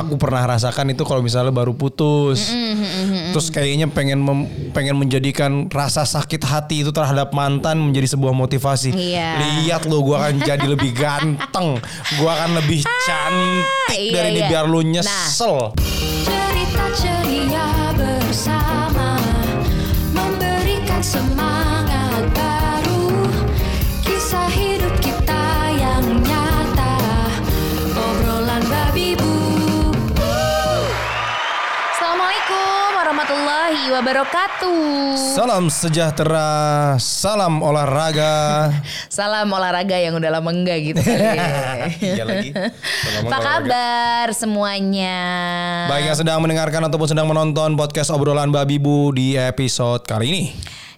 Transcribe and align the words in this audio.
aku 0.00 0.16
pernah 0.16 0.44
rasakan 0.46 0.92
itu 0.92 1.02
kalau 1.02 1.20
misalnya 1.20 1.50
baru 1.50 1.72
putus. 1.72 2.52
Terus 3.30 3.48
kayaknya 3.48 3.86
pengen 3.86 4.20
mem- 4.20 4.48
pengen 4.72 4.96
menjadikan 4.96 5.66
rasa 5.68 6.02
sakit 6.02 6.42
hati 6.42 6.82
itu 6.82 6.90
terhadap 6.90 7.30
mantan 7.30 7.80
menjadi 7.80 8.12
sebuah 8.12 8.32
motivasi. 8.32 8.90
Iya. 8.92 9.40
Lihat 9.64 9.86
lo 9.86 10.02
gua 10.02 10.28
akan 10.28 10.42
jadi 10.42 10.66
lebih 10.66 10.92
ganteng. 10.92 11.80
Gua 12.18 12.30
akan 12.36 12.60
lebih 12.60 12.82
cantik 13.06 13.98
iya, 13.98 14.12
dari 14.12 14.28
ini 14.34 14.40
iya. 14.44 14.48
biar 14.48 14.64
lu 14.66 14.80
Nah. 14.80 14.98
nyesel. 14.98 15.72
Cerita 15.76 16.19
wabarakatuh. 33.90 34.78
Salam 35.34 35.66
sejahtera, 35.66 36.94
salam 37.02 37.58
olahraga. 37.60 38.70
Salam 39.10 39.50
olahraga 39.50 39.98
yang 39.98 40.14
udah 40.16 40.30
lama 40.38 40.50
enggak 40.54 40.78
gitu 40.94 41.02
ya. 41.02 41.90
Iya 42.00 42.24
lagi. 42.24 42.54
Salam 42.54 43.26
Apa 43.26 43.38
kabar 43.42 44.26
semuanya? 44.32 45.18
Baik 45.90 46.14
yang 46.14 46.18
sedang 46.18 46.38
mendengarkan 46.38 46.86
ataupun 46.86 47.10
sedang 47.10 47.26
menonton 47.26 47.74
podcast 47.74 48.14
obrolan 48.14 48.54
Babi 48.54 48.78
Bu 48.78 49.10
di 49.10 49.34
episode 49.34 50.06
kali 50.06 50.26
ini. 50.30 50.44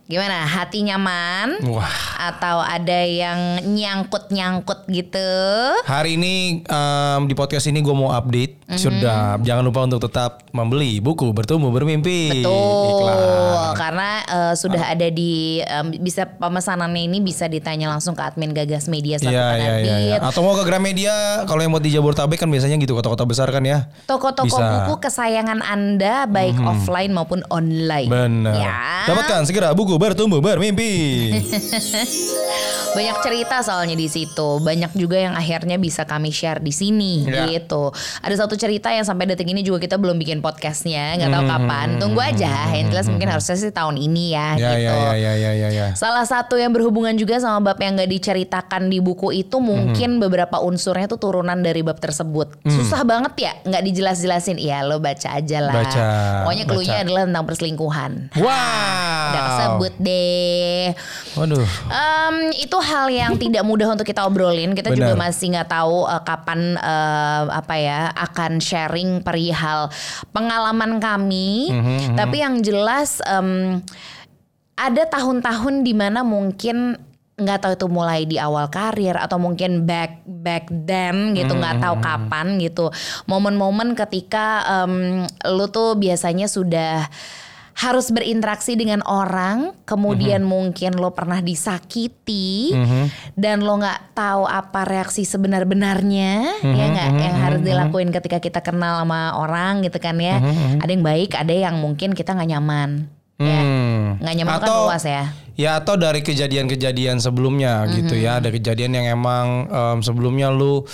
Gimana? 0.03 0.45
Hati 0.45 0.83
nyaman? 0.83 1.63
Wah, 1.71 1.87
Atau 2.19 2.59
ada 2.59 3.01
yang 3.03 3.63
nyangkut-nyangkut 3.63 4.91
gitu? 4.91 5.31
hari 5.87 6.15
ini 6.15 6.63
em, 6.63 7.21
di 7.27 7.35
podcast 7.35 7.67
ini 7.67 7.79
gue 7.81 7.95
mau 7.95 8.11
update. 8.11 8.67
Mhm. 8.67 8.79
Sudah, 8.79 9.39
jangan 9.41 9.63
lupa 9.63 9.87
untuk 9.87 10.03
tetap 10.03 10.43
membeli 10.51 10.99
buku 10.99 11.31
bertumbuh 11.31 11.71
bermimpi. 11.71 12.43
Betul, 12.43 12.89
Iklan. 12.99 13.75
karena 13.75 14.09
eh, 14.27 14.55
sudah 14.55 14.83
ada 14.91 15.09
di 15.09 15.63
em, 15.63 15.95
bisa 15.99 16.27
pemesanannya 16.27 17.03
ini 17.07 17.19
bisa 17.19 17.47
ditanya 17.47 17.91
langsung 17.91 18.15
ke 18.15 18.23
admin 18.23 18.51
Gagas 18.53 18.87
Media 18.87 19.17
iya, 19.19 19.29
iya, 19.29 19.43
iya. 19.57 19.71
penerbit. 20.19 20.21
Atau 20.23 20.41
mau 20.43 20.55
ke 20.55 20.65
Gramedia, 20.67 21.47
kalau 21.47 21.61
yang 21.63 21.73
buat 21.73 21.83
di 21.83 21.91
Jabodetabek 21.91 22.39
kan 22.39 22.49
biasanya 22.51 22.77
gitu 22.79 22.95
kota-kota 22.95 23.23
besar 23.23 23.49
kan 23.51 23.63
ya. 23.63 23.87
Toko-toko 24.07 24.51
Bisa. 24.51 24.87
Buku 24.87 24.95
kesayangan 24.99 25.63
Anda 25.63 26.27
baik 26.27 26.59
offline 26.63 27.13
maupun 27.15 27.43
online. 27.49 28.09
Benar. 28.11 28.55
Ya. 28.59 28.75
Dapatkan 29.07 29.47
segera 29.47 29.75
buku 29.75 29.92
bertumbuh 29.97 30.39
bermimpi. 30.39 30.93
Banyak 32.93 33.25
cerita 33.25 33.65
soalnya 33.65 33.97
di 33.97 34.05
situ. 34.05 34.61
Banyak 34.61 34.93
juga 34.93 35.17
yang 35.17 35.33
akhirnya 35.33 35.81
bisa 35.81 36.05
kami 36.05 36.29
share 36.29 36.61
di 36.61 36.69
sini 36.69 37.25
Ya. 37.25 37.49
gitu. 37.49 37.89
Ada 38.21 38.45
satu 38.45 38.53
cerita 38.53 38.93
yang 38.93 39.01
sampai 39.01 39.25
detik 39.25 39.49
ini 39.49 39.65
juga 39.65 39.81
kita 39.81 39.97
belum 39.97 40.21
bikin 40.21 40.45
podcastnya, 40.45 41.17
nggak 41.17 41.25
Hmm, 41.27 41.37
tahu 41.41 41.45
kapan. 41.49 41.89
Tunggu 41.97 42.21
aja. 42.21 42.69
Yang 42.71 42.93
jelas 42.93 43.07
mungkin 43.09 43.29
harusnya 43.31 43.57
sih 43.57 43.73
tahun 43.73 43.97
ini 43.97 44.25
ya, 44.31 44.49
ya, 44.53 44.71
gitu. 44.77 44.93
ya, 44.93 45.09
ya, 45.17 45.33
ya, 45.33 45.53
ya, 45.57 45.69
ya. 45.73 45.87
Salah 45.97 46.29
satu 46.29 46.61
yang 46.61 46.69
berhubungan 46.69 47.17
juga 47.17 47.41
sama 47.41 47.65
bab 47.65 47.81
yang 47.81 47.97
gak 47.97 48.13
diceritakan 48.13 48.93
di 48.93 49.01
buku 49.01 49.33
itu 49.33 49.57
mungkin 49.57 50.21
beberapa 50.21 50.61
unsurnya 50.61 51.09
tuh 51.09 51.17
turunan 51.17 51.65
dari 51.65 51.81
bab 51.81 51.97
tersebut. 51.97 52.61
Susah 52.63 53.09
banget 53.09 53.33
ya, 53.41 53.53
nggak 53.65 53.83
dijelas-jelasin. 53.83 54.61
Iya 54.61 54.85
lo 54.85 55.01
baca 55.01 55.33
aja 55.33 55.65
lah. 55.65 55.75
Baca, 55.75 56.03
Pokoknya 56.45 56.65
clue-nya 56.69 56.97
baca. 57.01 57.05
adalah 57.09 57.23
tentang 57.25 57.45
perselingkuhan. 57.49 58.13
Wow. 58.37 58.45
Udah 59.33 59.43
kesebut 59.83 59.95
deh. 59.99 60.95
Waduh. 61.35 61.67
Em, 61.91 62.37
itu 62.55 62.77
hal 62.79 63.07
yang 63.11 63.35
tidak 63.35 63.67
mudah 63.67 63.91
untuk 63.91 64.07
kita 64.07 64.23
obrolin. 64.23 64.79
Kita 64.79 64.95
juga 64.95 65.19
Benar. 65.19 65.23
masih 65.27 65.47
nggak 65.51 65.71
tahu 65.71 66.07
eh, 66.07 66.23
kapan 66.23 66.61
eh, 66.79 67.43
apa 67.51 67.75
ya 67.75 68.01
akan 68.15 68.63
sharing 68.63 69.11
perihal 69.27 69.91
pengalaman 70.31 71.03
kami. 71.03 71.73
Mhm, 71.75 72.15
Tapi 72.15 72.37
yang 72.39 72.63
jelas 72.63 73.19
em, 73.27 73.83
ada 74.79 75.03
tahun-tahun 75.11 75.83
di 75.83 75.95
mana 75.95 76.23
mungkin 76.23 76.97
nggak 77.33 77.59
tahu 77.65 77.73
itu 77.75 77.87
mulai 77.89 78.29
di 78.29 78.37
awal 78.37 78.69
karir 78.69 79.17
atau 79.17 79.41
mungkin 79.41 79.89
back 79.89 80.21
back 80.29 80.69
then 80.85 81.33
gitu 81.33 81.57
nggak 81.57 81.81
tahu 81.81 81.97
kapan 81.99 82.61
gitu 82.61 82.93
momen-momen 83.25 83.97
ketika 83.97 84.63
em, 84.69 85.25
lu 85.49 85.67
tuh 85.73 85.97
biasanya 85.97 86.45
sudah 86.47 87.09
harus 87.75 88.09
berinteraksi 88.09 88.75
dengan 88.75 89.01
orang 89.03 89.73
kemudian 89.83 90.43
mungkin 90.43 90.93
lo 90.95 91.11
pernah 91.11 91.41
disakiti 91.41 92.77
dan 93.35 93.61
lo 93.61 93.77
nggak 93.77 94.13
tahu 94.13 94.45
apa 94.45 94.85
reaksi 94.85 95.25
sebenar-benarnya 95.25 96.33
ya 96.61 96.85
nggak? 96.87 97.09
yang 97.15 97.37
harus 97.39 97.61
dilakuin 97.61 98.11
ketika 98.11 98.39
kita 98.39 98.61
kenal 98.61 99.01
sama 99.01 99.35
orang 99.35 99.81
gitu 99.81 99.97
kan 99.97 100.17
ya? 100.17 100.37
Ada 100.79 100.91
yang 100.91 101.03
baik 101.03 101.33
ada 101.33 101.51
yang 101.51 101.77
mungkin 101.77 102.13
kita 102.13 102.33
nggak 102.33 102.51
nyaman 102.51 102.91
ya? 103.37 103.59
Hmm. 103.59 104.05
nggak 104.21 104.35
nyaman 104.37 104.53
kan 104.55 104.69
Atau- 104.69 104.87
luas 104.87 105.05
ya? 105.05 105.25
Ya 105.53 105.77
atau 105.77 105.97
dari 105.97 106.21
kejadian-kejadian 106.21 107.21
sebelumnya 107.21 107.85
gitu 107.87 108.17
Mhm. 108.17 108.25
ya, 108.25 108.41
ada 108.41 108.49
kejadian 108.49 108.97
yang 108.97 109.07
emang 109.13 109.69
em, 109.69 109.99
sebelumnya 110.01 110.49
lu 110.49 110.89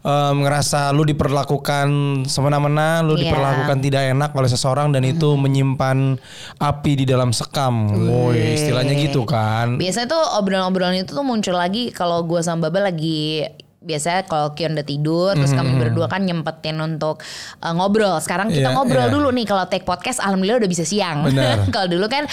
em, 0.00 0.36
ngerasa 0.44 0.92
lu 0.96 1.04
diperlakukan 1.04 1.88
semena-mena, 2.26 3.04
lu. 3.04 3.16
Mhm. 3.16 3.22
diperlakukan 3.26 3.78
tidak 3.84 4.02
enak 4.16 4.30
oleh 4.32 4.50
seseorang 4.50 4.88
dan 4.92 5.04
itu 5.04 5.36
menyimpan 5.36 6.16
api 6.56 6.92
di 7.00 7.04
dalam 7.04 7.30
sekam. 7.30 7.92
Woi, 8.08 8.56
istilahnya 8.56 8.94
gitu 8.96 9.28
kan. 9.28 9.76
Biasanya 9.76 10.08
tuh 10.08 10.24
obrolan-obrolan 10.40 11.04
itu 11.04 11.12
tuh 11.12 11.24
muncul 11.24 11.56
lagi 11.56 11.92
kalau 11.92 12.24
gue 12.24 12.40
sama 12.40 12.68
Baba 12.68 12.92
lagi 12.92 13.44
biasanya 13.80 14.22
kalau 14.24 14.52
Kion 14.52 14.72
udah 14.72 14.84
tidur 14.84 15.32
terus 15.32 15.50
kami 15.50 15.72
berdua 15.74 16.04
kan 16.04 16.20
nyempetin 16.20 16.76
untuk 16.76 17.24
uh, 17.58 17.72
ngobrol. 17.72 18.20
Sekarang 18.20 18.48
kita 18.48 18.68
Iya, 18.68 18.76
ngobrol 18.76 19.02
iya. 19.02 19.10
dulu 19.10 19.28
nih 19.30 19.44
kalau 19.44 19.64
take 19.64 19.82
podcast 19.82 20.20
alhamdulillah 20.20 20.60
udah 20.60 20.70
bisa 20.70 20.84
siang. 20.84 21.24
Kalau 21.74 21.88
dulu 21.88 22.04
kan 22.06 22.28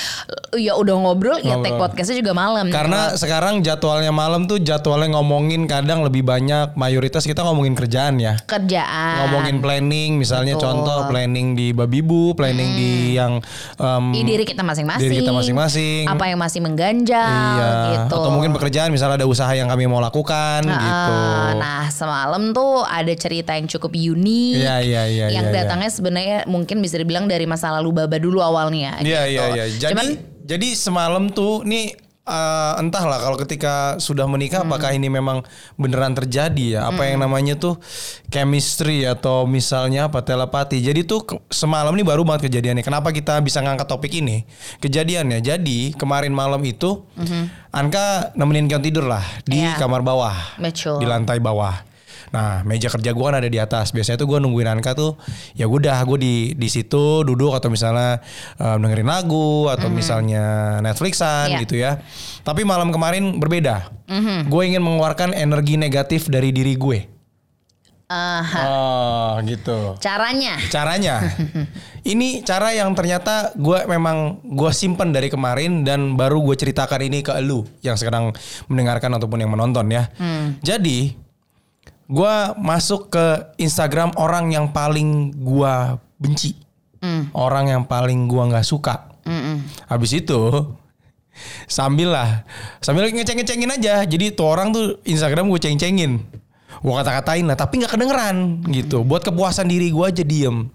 ya 0.53 0.73
udah 0.73 0.95
ngobrol 0.97 1.39
ya 1.39 1.55
take 1.57 1.71
Ngobrol. 1.71 1.87
podcastnya 1.87 2.19
juga 2.19 2.33
malam. 2.33 2.67
Karena 2.67 3.13
sekarang 3.13 3.61
jadwalnya 3.61 4.11
malam 4.11 4.43
tuh 4.43 4.59
jadwalnya 4.59 5.15
ngomongin 5.15 5.63
kadang 5.65 6.03
lebih 6.03 6.21
banyak 6.21 6.73
mayoritas 6.73 7.23
kita 7.23 7.41
ngomongin 7.41 7.73
kerjaan 7.73 8.17
ya. 8.17 8.35
kerjaan 8.43 9.15
Ngomongin 9.23 9.57
planning 9.57 10.11
misalnya 10.15 10.53
Betul. 10.53 10.67
contoh 10.67 11.07
planning 11.07 11.53
di 11.53 11.71
Babibu, 11.71 12.33
planning 12.33 12.69
di 12.73 12.91
yang 13.15 13.39
em, 13.73 14.03
di 14.11 14.21
diri 14.25 14.43
kita 14.43 14.61
masing-masing. 14.61 14.99
diri 15.01 15.15
kita 15.21 15.31
masing-masing. 15.31 16.03
Apa 16.05 16.27
yang 16.27 16.37
masih 16.37 16.59
mengganjal 16.59 17.23
Iya, 17.55 17.71
gitu. 18.03 18.15
atau 18.15 18.29
mungkin 18.29 18.51
pekerjaan 18.51 18.89
misalnya 18.89 19.15
ada 19.17 19.27
usaha 19.27 19.49
yang 19.49 19.65
kami 19.65 19.85
mau 19.85 19.99
lakukan 19.99 20.61
Nah, 20.61 20.75
gitu. 20.77 21.15
Nah 21.57 21.83
semalam 21.89 22.51
tuh 22.53 22.83
ada 22.85 23.13
cerita 23.13 23.53
yang 23.53 23.67
cukup 23.69 23.91
unik. 23.93 24.55
Iya, 24.57 24.75
iya, 24.81 25.03
iya, 25.07 25.25
Yang 25.29 25.45
iya, 25.49 25.53
iya. 25.53 25.57
datangnya 25.63 25.89
sebenarnya 25.91 26.39
mungkin 26.49 26.77
bisa 26.79 26.95
dibilang 26.97 27.25
dari 27.25 27.45
masa 27.45 27.69
lalu 27.75 28.03
Baba 28.03 28.17
dulu 28.17 28.39
awalnya. 28.41 28.99
Iya 29.01 29.21
gitu. 29.27 29.33
iya 29.33 29.43
iya. 29.53 29.65
Jadi 29.69 29.91
Cuman 29.93 30.07
jadi 30.47 30.67
semalam 30.73 31.23
tuh 31.31 31.67
nih 31.67 32.06
eh, 32.27 32.73
entahlah 32.77 33.17
kalau 33.17 33.39
ketika 33.39 33.95
sudah 33.97 34.27
menikah 34.27 34.61
Hmm. 34.61 34.69
apakah 34.69 34.91
ini 34.91 35.07
memang 35.07 35.47
beneran 35.73 36.11
terjadi 36.11 36.65
ya? 36.75 36.81
Apa 36.91 37.07
yang 37.07 37.23
namanya 37.23 37.55
tuh 37.55 37.79
chemistry 38.27 39.07
atau 39.07 39.47
misalnya 39.47 40.11
apa 40.11 40.19
telepati. 40.21 40.83
Jadi 40.83 41.07
tuh 41.07 41.23
semalam 41.47 41.95
nih 41.95 42.03
baru 42.03 42.27
banget 42.27 42.51
kejadiannya. 42.51 42.83
Kenapa 42.83 43.15
kita 43.15 43.39
bisa 43.39 43.63
ngangkat 43.63 43.87
topik 43.87 44.11
ini? 44.11 44.43
Kejadiannya. 44.77 45.39
Jadi 45.39 45.95
kemarin 45.95 46.35
malam 46.35 46.59
itu 46.61 47.07
Anka 47.71 48.33
nemenin 48.33 48.67
Kion 48.67 48.83
tidur 48.83 49.07
lah 49.07 49.23
di. 49.47 49.63
Iya. 49.63 49.79
kamar 49.79 50.01
bawah. 50.01 50.35
Betul. 50.59 50.99
Di 50.99 51.05
lantai 51.05 51.39
bawah. 51.39 51.75
Nah 52.31 52.63
meja 52.63 52.87
kerja 52.87 53.11
gue 53.11 53.23
kan 53.23 53.35
ada 53.35 53.47
di 53.47 53.55
atas. 53.55 53.91
Biasanya 53.91 54.17
tuh 54.17 54.27
gue 54.27 54.39
nungguin 54.39 54.67
Anka 54.67 54.91
tuh 54.91 55.15
ya 55.53 55.65
udah 55.65 55.99
gue 56.03 56.17
di 56.17 56.35
di 56.53 56.67
situ 56.67 57.23
duduk 57.23 57.53
atau 57.53 57.71
misalnya 57.71 58.19
um, 58.57 58.77
dengerin 58.79 59.07
lagu 59.07 59.67
atau 59.67 59.87
misalnya 59.87 60.77
Netflixan 60.79 61.53
Iya. 61.53 61.59
gitu 61.63 61.75
ya. 61.77 61.91
Tapi 62.43 62.63
malam 62.63 62.91
kemarin 62.91 63.37
berbeda. 63.37 63.91
Gue 64.47 64.61
ingin 64.67 64.79
mengeluarkan 64.79 65.31
energi 65.31 65.75
negatif 65.75 66.27
dari 66.27 66.51
diri 66.51 66.75
gue. 66.75 66.99
Aha. 68.07 68.61
Oh 68.63 69.31
gitu. 69.43 69.99
caranya. 69.99 70.55
Caranya, 70.71 71.19
ini 72.15 72.39
cara 72.39 72.71
yang 72.71 72.95
ternyata 72.95 73.51
gue 73.51 73.83
memang 73.83 74.39
gue 74.47 74.71
simpen 74.71 75.11
dari 75.11 75.27
kemarin 75.27 75.83
dan 75.83 76.15
baru 76.15 76.39
gue 76.39 76.55
ceritakan 76.55 77.03
ini 77.03 77.19
ke 77.19 77.35
lu 77.43 77.67
yang 77.83 77.99
sekarang 77.99 78.31
mendengarkan 78.71 79.11
ataupun 79.11 79.43
yang 79.43 79.51
menonton 79.51 79.91
ya. 79.91 80.07
Jadi 80.63 81.19
gue 82.07 82.35
masuk 82.55 83.11
ke 83.11 83.25
Instagram 83.59 84.15
orang 84.15 84.47
yang 84.55 84.71
paling 84.71 85.35
gue 85.35 85.75
benci, 86.17 86.55
orang 87.35 87.67
yang 87.67 87.83
paling 87.83 88.31
gue 88.31 88.43
nggak 88.47 88.63
suka. 88.63 89.11
Habis 89.91 90.23
itu 90.23 90.39
sambil 91.67 92.15
lah, 92.15 92.47
sambil 92.79 93.11
ngeceng-ngecengin 93.11 93.75
aja. 93.75 94.07
Jadi 94.07 94.31
tuh 94.31 94.47
orang 94.47 94.71
tuh 94.71 95.03
Instagram 95.03 95.51
gue 95.51 95.59
ceng-cengin, 95.59 96.23
gue 96.79 96.93
kata-katain 96.95 97.43
lah, 97.43 97.59
tapi 97.59 97.83
nggak 97.83 97.91
kedengeran 97.91 98.63
gitu. 98.71 99.03
Buat 99.03 99.27
kepuasan 99.27 99.67
diri 99.67 99.91
gue 99.91 100.05
aja 100.07 100.23
diem. 100.23 100.71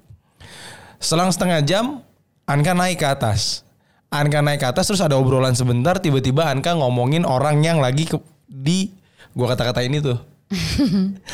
Selang 1.02 1.32
setengah 1.34 1.64
jam, 1.66 2.04
Anka 2.46 2.76
naik 2.76 3.02
ke 3.02 3.06
atas. 3.08 3.66
Anka 4.12 4.44
naik 4.44 4.60
ke 4.60 4.68
atas 4.68 4.86
terus 4.86 5.00
ada 5.00 5.16
obrolan 5.16 5.56
sebentar, 5.56 5.96
tiba-tiba 5.96 6.46
Anka 6.46 6.76
ngomongin 6.76 7.24
orang 7.24 7.64
yang 7.64 7.80
lagi 7.80 8.04
ke, 8.04 8.20
di 8.46 8.92
gue 9.32 9.46
kata-katain 9.48 9.90
itu. 9.90 10.14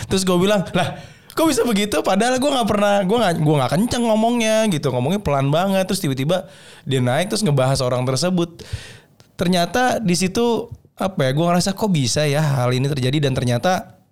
Terus 0.08 0.22
gue 0.22 0.36
bilang, 0.38 0.62
lah 0.74 0.98
kok 1.32 1.46
bisa 1.46 1.62
begitu? 1.62 2.02
Padahal 2.02 2.42
gue 2.42 2.50
nggak 2.50 2.68
pernah 2.68 2.96
gue 3.06 3.18
nggak 3.18 3.34
gue 3.38 3.54
nggak 3.62 3.72
kenceng 3.78 4.04
ngomongnya 4.06 4.66
gitu. 4.72 4.90
Ngomongnya 4.90 5.22
pelan 5.22 5.54
banget. 5.54 5.86
Terus 5.86 6.02
tiba-tiba 6.02 6.50
dia 6.82 6.98
naik 6.98 7.30
terus 7.30 7.46
ngebahas 7.46 7.78
orang 7.84 8.02
tersebut. 8.02 8.66
Ternyata 9.38 10.02
di 10.02 10.18
situ 10.18 10.66
apa 10.98 11.30
ya 11.30 11.30
gue 11.30 11.44
ngerasa 11.46 11.78
kok 11.78 11.90
bisa 11.94 12.26
ya 12.26 12.42
hal 12.42 12.74
ini 12.74 12.90
terjadi 12.90 13.30
dan 13.30 13.38
ternyata 13.38 14.02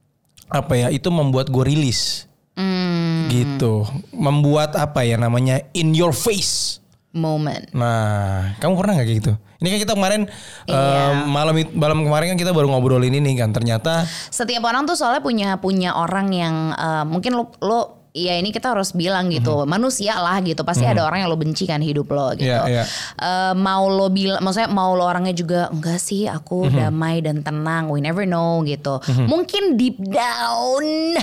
apa 0.47 0.79
ya 0.79 0.89
itu 0.95 1.11
membuat 1.11 1.51
gue 1.51 1.67
rilis. 1.67 2.31
Hmm, 2.55 3.29
gitu. 3.29 3.85
Membuat 4.15 4.79
apa 4.79 5.03
ya 5.03 5.19
namanya 5.19 5.61
in 5.75 5.93
your 5.93 6.15
face 6.15 6.81
moment. 7.17 7.65
Nah, 7.73 8.55
kamu 8.61 8.73
pernah 8.77 8.93
nggak 9.01 9.09
kayak 9.09 9.21
gitu? 9.25 9.33
Ini 9.57 9.69
kan 9.73 9.79
kita 9.81 9.93
kemarin 9.97 10.23
Iya. 10.69 10.77
eh, 10.77 11.13
malam 11.27 11.57
malam 11.73 11.99
kemarin 12.05 12.37
kan 12.37 12.39
kita 12.39 12.53
baru 12.53 12.69
ngobrolin 12.69 13.11
ini 13.11 13.35
kan. 13.35 13.51
Ternyata 13.51 14.05
Setiap 14.29 14.63
orang 14.63 14.85
tuh 14.85 14.95
soalnya 14.95 15.25
punya 15.25 15.57
punya 15.57 15.97
orang 15.97 16.29
yang 16.31 16.55
eh, 16.71 17.05
mungkin 17.09 17.35
lo 17.35 17.49
lo 17.65 18.06
ya 18.17 18.41
ini 18.41 18.49
kita 18.49 18.73
harus 18.73 18.97
bilang 18.97 19.29
gitu 19.29 19.69
manusia 19.69 20.17
lah 20.17 20.41
gitu. 20.41 20.65
Pasti 20.65 20.89
ada 20.89 21.05
orang 21.05 21.21
yang 21.21 21.29
lo 21.29 21.37
benci 21.37 21.69
kan 21.69 21.85
hidup 21.85 22.09
lo 22.09 22.33
gitu. 22.33 22.49
Iya, 22.49 22.65
iya. 22.65 22.85
Eh, 23.15 23.53
mau 23.53 23.87
lo 23.87 24.09
bilang 24.09 24.41
maksudnya 24.41 24.73
mau 24.73 24.97
lo 24.97 25.05
orangnya 25.05 25.37
juga 25.37 25.69
enggak 25.69 26.01
sih 26.01 26.25
aku 26.25 26.73
damai 26.73 27.21
dan 27.21 27.45
tenang 27.45 27.93
we 27.93 28.01
never 28.01 28.25
know 28.25 28.65
gitu. 28.65 28.97
Mungkin 29.29 29.77
deep 29.77 30.01
down 30.01 31.21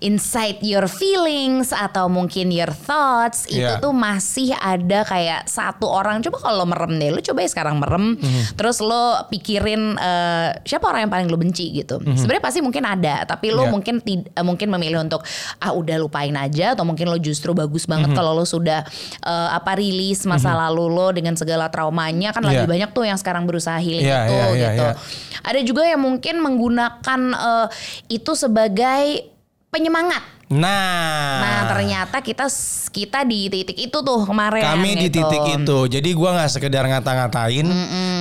inside 0.00 0.60
your 0.60 0.84
feelings 0.84 1.72
atau 1.72 2.06
mungkin 2.06 2.52
your 2.52 2.70
thoughts 2.70 3.48
itu 3.48 3.64
Iya. 3.64 3.80
tuh 3.80 3.94
masih 3.94 4.52
ada 4.52 5.06
kayak 5.06 5.46
satu 5.46 5.88
orang. 5.88 6.20
Coba 6.20 6.42
kalau 6.42 6.60
lo 6.60 6.66
merem 6.66 6.98
deh 6.98 7.08
lo 7.08 7.22
coba 7.22 7.40
ya 7.40 7.48
sekarang 7.48 7.80
merem 7.80 8.18
terus 8.52 8.78
lo 8.78 9.24
pikirin 9.30 9.96
eh, 9.96 10.48
siapa 10.60 10.84
orang 10.84 11.08
yang 11.08 11.12
paling 11.12 11.28
lo 11.30 11.38
benci 11.38 11.72
gitu. 11.72 12.02
Sebenarnya 12.02 12.42
pasti 12.42 12.60
mungkin 12.60 12.84
ada 12.84 13.24
tapi 13.24 13.48
lo 13.48 13.64
Iya. 13.64 13.72
mungkin 13.72 13.94
tid- 14.00 14.28
eh, 14.28 14.44
mungkin 14.44 14.68
memilih 14.68 15.00
untuk 15.00 15.24
ah 15.56 15.72
udah 15.72 15.96
lupain 15.96 16.33
aja 16.36 16.72
atau 16.72 16.82
mungkin 16.82 17.06
lo 17.06 17.16
justru 17.16 17.50
bagus 17.50 17.84
banget 17.84 18.10
Mhm. 18.10 18.16
kalau 18.16 18.32
lo 18.32 18.42
sudah 18.42 18.82
eh, 19.20 19.48
apa 19.50 19.74
rilis 19.74 20.22
masa 20.24 20.52
lalu 20.52 20.86
lo 20.86 21.10
dengan 21.10 21.34
segala 21.34 21.66
traumanya 21.66 22.30
kan 22.30 22.42
lagi 22.42 22.60
Iya. 22.60 22.68
banyak 22.68 22.90
tuh 22.90 23.04
yang 23.04 23.14
sekarang 23.14 23.44
berusaha 23.44 23.76
healing 23.76 24.02
Iya, 24.02 24.20
itu 24.20 24.32
iya, 24.32 24.46
iya, 24.50 24.68
gitu. 24.70 24.84
iya. 24.84 24.92
Ada 25.40 25.60
juga 25.62 25.82
yang 25.84 26.00
mungkin 26.00 26.40
menggunakan 26.40 27.20
eh, 27.32 27.66
itu 28.08 28.32
sebagai 28.34 29.28
penyemangat. 29.68 30.33
Nah, 30.52 31.40
Nah, 31.40 31.60
ternyata 31.72 32.20
kita 32.20 32.46
kita 32.94 33.24
di 33.26 33.48
titik 33.50 33.78
itu 33.90 33.98
tuh 33.98 34.18
kemarin 34.28 34.62
kami 34.62 34.94
di 34.94 35.08
gitu. 35.08 35.24
titik 35.24 35.42
itu. 35.60 35.78
Jadi 35.98 36.10
gua 36.14 36.36
nggak 36.38 36.50
sekedar 36.52 36.84
ngata-ngatain, 36.86 37.66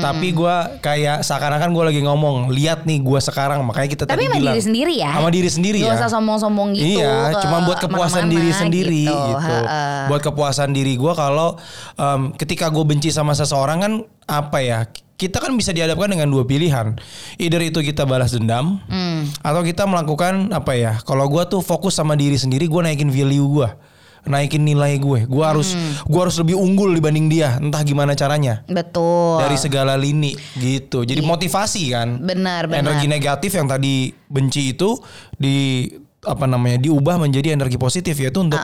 tapi 0.02 0.34
gua 0.34 0.80
kayak 0.82 1.22
seakan-akan 1.22 1.70
gua 1.76 1.92
lagi 1.92 2.02
ngomong, 2.02 2.50
lihat 2.50 2.88
nih 2.88 3.04
gua 3.04 3.20
sekarang. 3.22 3.62
Makanya 3.68 3.90
kita 3.92 4.04
Tapi 4.08 4.24
tadi 4.24 4.26
sama 4.26 4.36
bilang 4.40 4.56
diri 4.56 4.64
sendiri 4.64 4.94
ya. 4.98 5.12
Sama 5.14 5.30
diri 5.30 5.50
sendiri 5.52 5.78
Gak 5.84 5.90
ya. 5.92 5.96
usah 6.00 6.10
sombong-sombong 6.10 6.70
gitu. 6.80 7.00
Iya, 7.00 7.14
ke 7.36 7.38
cuma 7.46 7.58
buat 7.68 7.78
kepuasan 7.84 8.26
diri 8.32 8.52
sendiri 8.56 9.06
gitu. 9.06 9.56
Heeh. 9.68 10.08
Buat 10.10 10.22
kepuasan 10.24 10.70
diri 10.72 10.94
gua 10.98 11.14
kalau 11.14 11.60
em, 12.00 12.32
ketika 12.40 12.72
gue 12.74 12.84
benci 12.88 13.12
sama 13.14 13.36
seseorang 13.38 13.78
kan 13.84 13.94
apa 14.26 14.58
ya? 14.64 14.80
Kita 15.24 15.40
kan 15.40 15.56
bisa 15.56 15.72
dihadapkan 15.72 16.12
dengan 16.12 16.28
dua 16.28 16.44
pilihan. 16.44 17.00
Either 17.40 17.64
itu 17.64 17.80
kita 17.80 18.04
balas 18.04 18.36
dendam 18.36 18.84
Hmm. 18.86 19.32
atau 19.40 19.64
kita 19.64 19.88
melakukan 19.88 20.52
apa 20.52 20.76
ya? 20.76 21.00
Kalau 21.08 21.32
gua 21.32 21.48
tuh 21.48 21.64
fokus 21.64 21.96
sama 21.96 22.20
diri 22.20 22.36
sendiri, 22.36 22.68
gua 22.68 22.84
naikin 22.84 23.08
value 23.08 23.48
gua. 23.48 23.80
Naikin 24.24 24.64
nilai 24.64 24.96
gue. 25.00 25.28
Gua 25.28 25.52
harus 25.52 25.76
Hmm. 25.76 26.00
gua 26.08 26.28
harus 26.28 26.40
lebih 26.40 26.56
unggul 26.56 26.96
dibanding 26.96 27.28
dia, 27.28 27.60
entah 27.60 27.84
gimana 27.84 28.16
caranya. 28.16 28.64
Betul. 28.72 29.44
Dari 29.44 29.60
segala 29.60 30.00
lini 30.00 30.32
gitu. 30.56 31.04
Jadi 31.04 31.20
motivasi 31.20 31.84
kan 31.92 32.24
Benar, 32.24 32.72
benar. 32.72 32.88
energi 32.88 33.12
negatif 33.12 33.52
yang 33.52 33.68
tadi 33.68 34.16
benci 34.32 34.72
itu 34.72 34.96
di 35.36 35.88
apa 36.24 36.46
namanya 36.48 36.80
diubah 36.80 37.20
menjadi 37.20 37.56
energi 37.56 37.76
positif 37.76 38.16
yaitu 38.20 38.40
untuk 38.40 38.60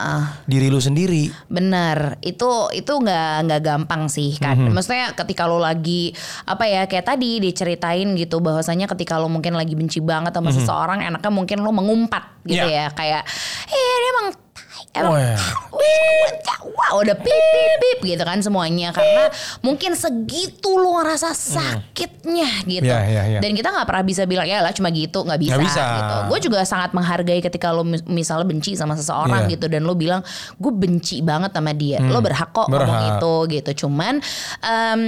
diri 0.47 0.71
lu 0.71 0.79
sendiri. 0.79 1.29
Bener, 1.51 2.17
itu 2.23 2.47
itu 2.71 2.91
nggak 2.91 3.33
nggak 3.45 3.61
gampang 3.61 4.07
sih 4.07 4.39
kan. 4.39 4.55
Mhm. 4.55 4.73
Maksudnya 4.75 5.11
ketika 5.13 5.45
lo 5.45 5.59
lagi 5.59 6.15
apa 6.47 6.65
ya 6.65 6.87
kayak 6.87 7.05
tadi 7.15 7.43
diceritain 7.43 8.07
gitu 8.15 8.39
bahwasanya 8.39 8.87
ketika 8.89 9.19
lo 9.19 9.27
mungkin 9.27 9.55
lagi 9.55 9.75
benci 9.75 9.99
banget 9.99 10.31
sama 10.35 10.49
seseorang, 10.55 11.03
enaknya 11.03 11.31
mungkin 11.31 11.59
lo 11.61 11.71
mengumpat 11.75 12.43
gitu. 12.47 12.65
Iya. 12.65 12.87
ya 12.89 12.95
kayak, 12.95 13.23
eh 13.69 13.75
dia 13.75 14.09
emang 14.15 14.27
emang 14.99 15.13
Oh, 15.69 15.77
wih, 15.79 16.31
wah 16.69 16.91
udah 16.97 17.15
pip 17.15 17.27
pip 17.45 17.71
pip 17.77 17.99
gitu 18.05 18.23
kan 18.23 18.39
semuanya 18.39 18.91
karena 18.91 19.31
mungkin 19.59 19.93
segitu 19.93 20.75
lo 20.75 20.97
ngerasa 20.97 21.31
sakitnya 21.31 22.49
gitu. 22.65 22.83
Iya, 22.83 22.99
iya, 23.05 23.23
iya. 23.27 23.39
Dan 23.39 23.51
kita 23.51 23.69
nggak 23.69 23.85
pernah 23.85 24.03
bisa 24.03 24.23
bilang 24.23 24.43
ya 24.43 24.59
lah 24.59 24.71
cuma 24.71 24.89
gitu 24.89 25.21
nggak 25.21 25.39
bisa, 25.39 25.55
bisa. 25.57 25.83
gitu. 25.95 26.15
Gue 26.27 26.39
juga 26.41 26.59
sangat 26.63 26.91
menghargai 26.91 27.39
ketika 27.39 27.71
lo 27.71 27.83
mis- 27.83 28.05
misalnya 28.05 28.45
benci 28.45 28.73
sama 28.73 28.93
seseorang 28.93 29.45
Iya. 29.45 29.55
gitu 29.55 29.65
dan 29.67 29.83
lo 29.83 29.93
bilang 29.93 30.19
gue 30.55 30.71
benci 30.71 31.19
banget 31.19 31.51
sama 31.51 31.71
dia 31.71 31.99
lo 32.01 32.19
berhak 32.19 32.49
kok 32.49 32.67
ngomong 32.67 32.87
Berhak. 32.91 33.17
itu 33.17 33.33
gitu 33.55 33.85
cuman 33.85 34.19
em, 34.61 35.01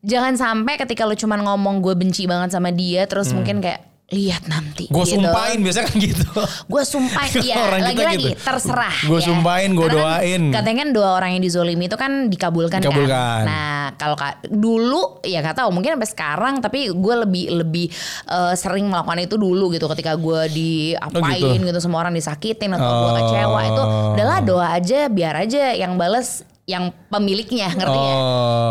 jangan 0.00 0.34
sampai 0.34 0.74
ketika 0.76 1.02
lo 1.02 1.12
cuman 1.12 1.42
ngomong 1.42 1.80
gue 1.80 1.94
benci 1.94 2.24
banget 2.24 2.52
sama 2.52 2.70
dia 2.70 3.04
terus 3.04 3.30
mungkin 3.32 3.58
kayak 3.58 3.89
lihat 4.10 4.42
nanti 4.44 4.90
Gue 4.90 5.06
gitu. 5.06 5.22
sumpahin 5.22 5.62
biasanya 5.62 5.86
kan 5.86 5.96
gitu. 5.96 6.26
gue 6.66 6.82
sumpahin 6.82 7.30
ya 7.46 7.56
lagi-lagi 7.70 8.34
gitu. 8.34 8.42
terserah 8.42 8.96
Gua 9.06 9.16
ya. 9.16 9.24
sumpahin, 9.24 9.70
Karena 9.72 9.86
kan 9.86 9.94
doain. 9.94 10.42
katanya 10.50 10.78
kan 10.78 10.90
doa 10.90 11.10
orang 11.14 11.30
yang 11.32 11.42
dizolimi 11.42 11.86
itu 11.86 11.94
kan 11.94 12.26
dikabulkan, 12.26 12.82
Dikabulkan. 12.82 13.06
kan 13.06 13.44
nah 13.46 13.78
kalau 13.94 14.14
ka- 14.14 14.42
dulu 14.44 15.22
ya 15.22 15.38
gak 15.40 15.56
tahu 15.56 15.70
mungkin 15.70 15.94
sampai 15.94 16.10
sekarang 16.10 16.54
tapi 16.58 16.90
gue 16.90 17.14
lebih 17.20 17.44
lebih 17.56 17.86
eh, 18.26 18.54
sering 18.54 18.86
melakukan 18.86 19.18
itu 19.20 19.34
dulu 19.34 19.70
gitu 19.70 19.86
ketika 19.88 20.14
gue 20.14 20.40
diapain 20.48 21.22
Oh, 21.40 21.54
gitu. 21.54 21.70
gitu. 21.70 21.78
semua 21.78 22.02
orang 22.02 22.12
disakitin 22.12 22.74
atau 22.74 22.90
gue 22.90 23.10
Oh. 23.10 23.16
kecewa 23.20 23.60
itu 23.64 23.82
udahlah 24.14 24.40
doa 24.40 24.66
aja 24.72 25.06
biar 25.06 25.34
aja 25.38 25.70
yang 25.72 25.94
bales 25.94 26.42
yang 26.70 26.84
pemiliknya 27.10 27.66
ngerti 27.74 27.98
ya 27.98 28.14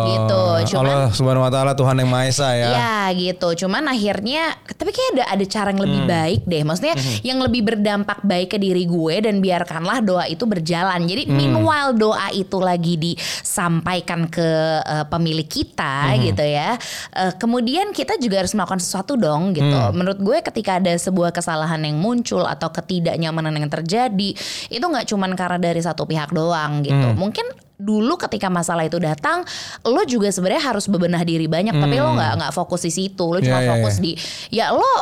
gitu 0.08 0.42
cuman 0.72 0.80
Oh. 0.80 0.88
Allah 0.90 1.12
Subhanahu 1.12 1.44
wa 1.44 1.52
taala 1.52 1.72
Tuhan 1.74 1.96
yang 1.98 2.08
Maha 2.08 2.26
Esa 2.26 2.50
ya. 2.54 2.70
Ya 2.72 2.98
gitu, 3.12 3.66
cuman 3.66 3.84
akhirnya 3.86 4.56
tapi 4.70 4.90
kayak 4.90 5.12
ada 5.12 5.24
ada 5.34 5.46
cara 5.46 5.68
yang 5.70 5.82
lebih 5.82 6.02
Hmm. 6.02 6.10
baik 6.10 6.42
deh. 6.46 6.62
Maksudnya 6.64 6.96
yang 7.22 7.40
lebih 7.40 7.62
berdampak 7.64 8.20
baik 8.22 8.54
ke 8.54 8.58
diri 8.58 8.86
gue 8.86 9.16
dan 9.20 9.40
biarkanlah 9.40 10.00
doa 10.00 10.26
itu 10.26 10.46
berjalan. 10.46 11.04
Jadi 11.04 11.26
Hmm. 11.26 11.36
meanwhile 11.36 11.92
doa 11.92 12.32
itu 12.32 12.58
lagi 12.58 12.96
disampaikan 12.96 14.28
ke 14.28 14.48
eh, 14.80 15.06
pemilik 15.08 15.46
kita 15.46 16.16
Hmm. 16.16 16.22
gitu 16.24 16.46
ya. 16.46 16.78
eh, 17.12 17.34
kemudian 17.36 17.92
kita 17.92 18.16
juga 18.18 18.40
harus 18.40 18.54
melakukan 18.54 18.80
sesuatu 18.80 19.16
dong 19.16 19.52
gitu. 19.52 19.66
Hmm. 19.68 19.92
Menurut 19.92 20.20
gue 20.20 20.38
ketika 20.42 20.78
ada 20.78 20.94
sebuah 20.94 21.32
kesalahan 21.32 21.82
yang 21.82 21.98
muncul 21.98 22.46
atau 22.46 22.70
ketidaknyamanan 22.70 23.54
yang 23.54 23.68
terjadi, 23.68 24.30
itu 24.70 24.86
nggak 24.86 25.06
cuman 25.06 25.34
karena 25.34 25.60
dari 25.60 25.82
satu 25.82 26.06
pihak 26.06 26.32
doang 26.32 26.82
gitu. 26.82 27.10
Hmm. 27.10 27.18
Mungkin 27.18 27.69
dulu 27.80 28.20
ketika 28.20 28.52
masalah 28.52 28.84
itu 28.84 29.00
datang 29.00 29.48
lo 29.82 30.04
juga 30.04 30.28
sebenarnya 30.28 30.68
harus 30.68 30.86
bebenah 30.86 31.24
diri 31.24 31.48
banyak 31.48 31.72
tapi 31.74 31.96
lo 31.96 32.12
nggak 32.12 32.34
nggak 32.36 32.52
fokus 32.52 32.84
di 32.84 32.92
situ 32.92 33.26
lo 33.26 33.40
cuma 33.40 33.56
Hmm. 33.56 33.64
Ya, 33.64 33.66
ya, 33.66 33.72
fokus 33.74 33.96
ya. 33.96 34.02
di 34.02 34.12
ya 34.52 34.66
lo 34.70 34.96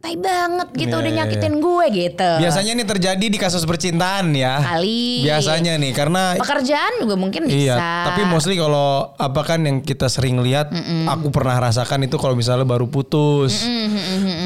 tai 0.00 0.16
banget 0.16 0.72
gitu 0.72 0.96
Ya, 0.96 1.00
udah 1.04 1.12
ya, 1.12 1.16
nyakitin 1.20 1.54
gue 1.60 1.84
gitu 1.92 2.30
Biasanya 2.40 2.72
ini 2.72 2.84
terjadi 2.84 3.20
di 3.20 3.36
kasus 3.36 3.68
percintaan 3.68 4.32
ya. 4.32 4.56
Kali. 4.56 5.20
Biasanya 5.20 5.76
nih 5.76 5.92
karena 5.92 6.40
pekerjaan 6.40 7.04
juga 7.04 7.20
mungkin 7.20 7.44
bisa 7.44 7.52
Iya, 7.52 7.76
tapi 8.08 8.24
mostly 8.24 8.56
kalau 8.56 9.12
apa 9.12 9.44
kan 9.44 9.60
yang 9.60 9.84
kita 9.84 10.08
sering 10.08 10.40
lihat, 10.40 10.72
aku 11.04 11.28
pernah 11.28 11.60
rasakan 11.60 12.00
itu 12.02 12.16
kalau 12.16 12.32
misalnya 12.32 12.64
baru 12.64 12.88
putus, 12.88 13.60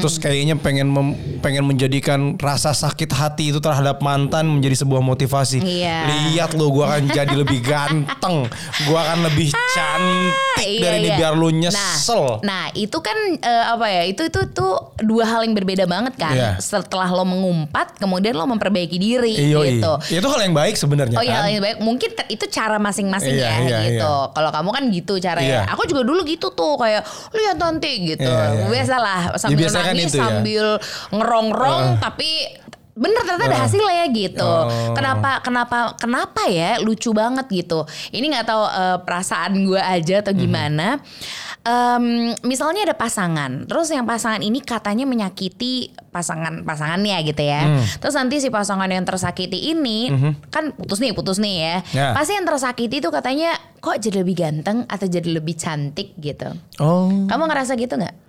terus 0.03 0.19
kayaknya 0.19 0.59
pengen 0.59 0.91
mem- 0.91 1.34
pengen 1.45 1.61
menjadikan 1.61 2.41
rasa 2.41 2.73
sakit 2.73 3.13
hati 3.13 3.53
itu 3.53 3.61
terhadap 3.61 4.01
mantan 4.01 4.49
menjadi 4.49 4.81
sebuah 4.81 5.05
motivasi. 5.05 5.61
Iya. 5.61 6.09
Lihat 6.33 6.57
lo, 6.57 6.73
gua 6.73 6.97
akan 6.97 7.13
jadi 7.13 7.37
lebih 7.37 7.61
ganteng, 7.69 8.49
gua 8.89 9.05
akan 9.05 9.29
lebih 9.29 9.53
cantik 9.53 10.33
Iya, 10.65 10.81
dari 10.81 10.97
ini 11.05 11.09
iya. 11.13 11.17
biar 11.21 11.33
lu 11.37 11.53
Nah, 11.53 11.69
nyesel. 11.69 12.41
nah 12.41 12.73
itu 12.73 12.97
kan 12.97 13.13
eh, 13.37 13.65
apa 13.69 13.85
ya? 13.85 14.01
Itu 14.09 14.25
itu 14.25 14.49
tuh 14.49 14.97
dua 14.97 15.27
hal 15.27 15.45
yang 15.45 15.53
berbeda 15.53 15.85
banget 15.85 16.17
kan. 16.17 16.33
Iya. 16.33 16.49
Setelah 16.57 17.13
lo 17.13 17.21
mengumpat, 17.21 18.01
kemudian 18.01 18.33
lo 18.33 18.49
memperbaiki 18.49 18.97
diri 18.97 19.37
Iya, 19.37 19.61
gitu. 19.61 19.93
Itu 20.17 20.25
hal 20.25 20.41
yang 20.49 20.57
baik 20.57 20.73
sebenarnya 20.73 21.13
Oh 21.19 21.21
iya 21.21 21.45
kan. 21.45 21.53
yang 21.53 21.61
baik 21.61 21.77
mungkin 21.83 22.09
itu 22.31 22.45
cara 22.49 22.81
masing-masing 22.81 23.37
Iya, 23.37 23.45
ya 23.45 23.53
iya, 23.61 23.79
gitu. 23.93 24.09
iya. 24.09 24.33
Kalau 24.33 24.49
kamu 24.49 24.69
kan 24.73 24.83
gitu 24.89 25.13
caranya. 25.21 25.45
Iya. 25.45 25.61
Aku 25.77 25.85
juga 25.85 26.01
dulu 26.01 26.25
gitu 26.25 26.49
tuh 26.49 26.73
kayak 26.81 27.05
lihat 27.35 27.57
nanti 27.61 28.15
gitu. 28.15 28.25
Iya, 28.25 28.43
iya. 28.57 28.65
Biasalah 28.65 29.19
sambil 29.37 29.59
biasa 29.61 29.77
kan 29.77 29.93
nangis 29.93 30.09
itu 30.09 30.17
ya. 30.17 30.25
Sambil 31.35 31.51
ngerongrong 31.51 31.99
tapi 31.99 32.29
bener 32.95 33.27
ternyata 33.27 33.51
ada 33.51 33.59
hasilnya 33.67 34.05
gitu. 34.15 34.39
Oh. 34.47 34.95
Kenapa 34.95 35.43
kenapa 35.43 35.99
kenapa 35.99 36.47
ya 36.47 36.79
lucu 36.79 37.11
banget 37.11 37.43
gitu. 37.51 37.83
Ini 38.15 38.23
nggak 38.31 38.47
tahu 38.47 38.63
eh, 38.63 38.97
perasaan 39.03 39.67
gue 39.67 39.81
aja 39.81 40.23
atau 40.23 40.31
gimana. 40.31 41.03
Em, 41.65 42.37
misalnya 42.45 42.85
ada 42.85 42.93
pasangan, 42.93 43.65
terus 43.65 43.89
yang 43.89 44.05
pasangan 44.05 44.37
ini 44.45 44.61
katanya 44.61 45.09
menyakiti 45.09 45.97
pasangan 46.13 46.61
pasangannya 46.61 47.17
gitu 47.25 47.41
ya. 47.41 47.65
Terus 47.99 48.15
nanti 48.15 48.37
si 48.37 48.53
pasangan 48.53 48.87
yang 48.87 49.03
tersakiti 49.03 49.73
ini 49.73 50.13
kan 50.53 50.71
putus 50.77 51.01
nih 51.01 51.11
putus 51.11 51.41
nih 51.41 51.55
ya. 51.57 51.75
Ya. 51.91 52.07
Pasti 52.13 52.37
yang 52.37 52.45
tersakiti 52.45 53.01
itu 53.01 53.09
katanya 53.09 53.57
kok 53.81 53.97
jadi 53.97 54.21
lebih 54.21 54.39
ganteng 54.39 54.85
atau 54.85 55.09
jadi 55.09 55.25
lebih 55.25 55.57
cantik 55.57 56.13
gitu. 56.21 56.53
Oh. 56.79 57.25
Kamu 57.25 57.49
ngerasa 57.49 57.73
gitu 57.75 57.97
nggak? 57.97 58.24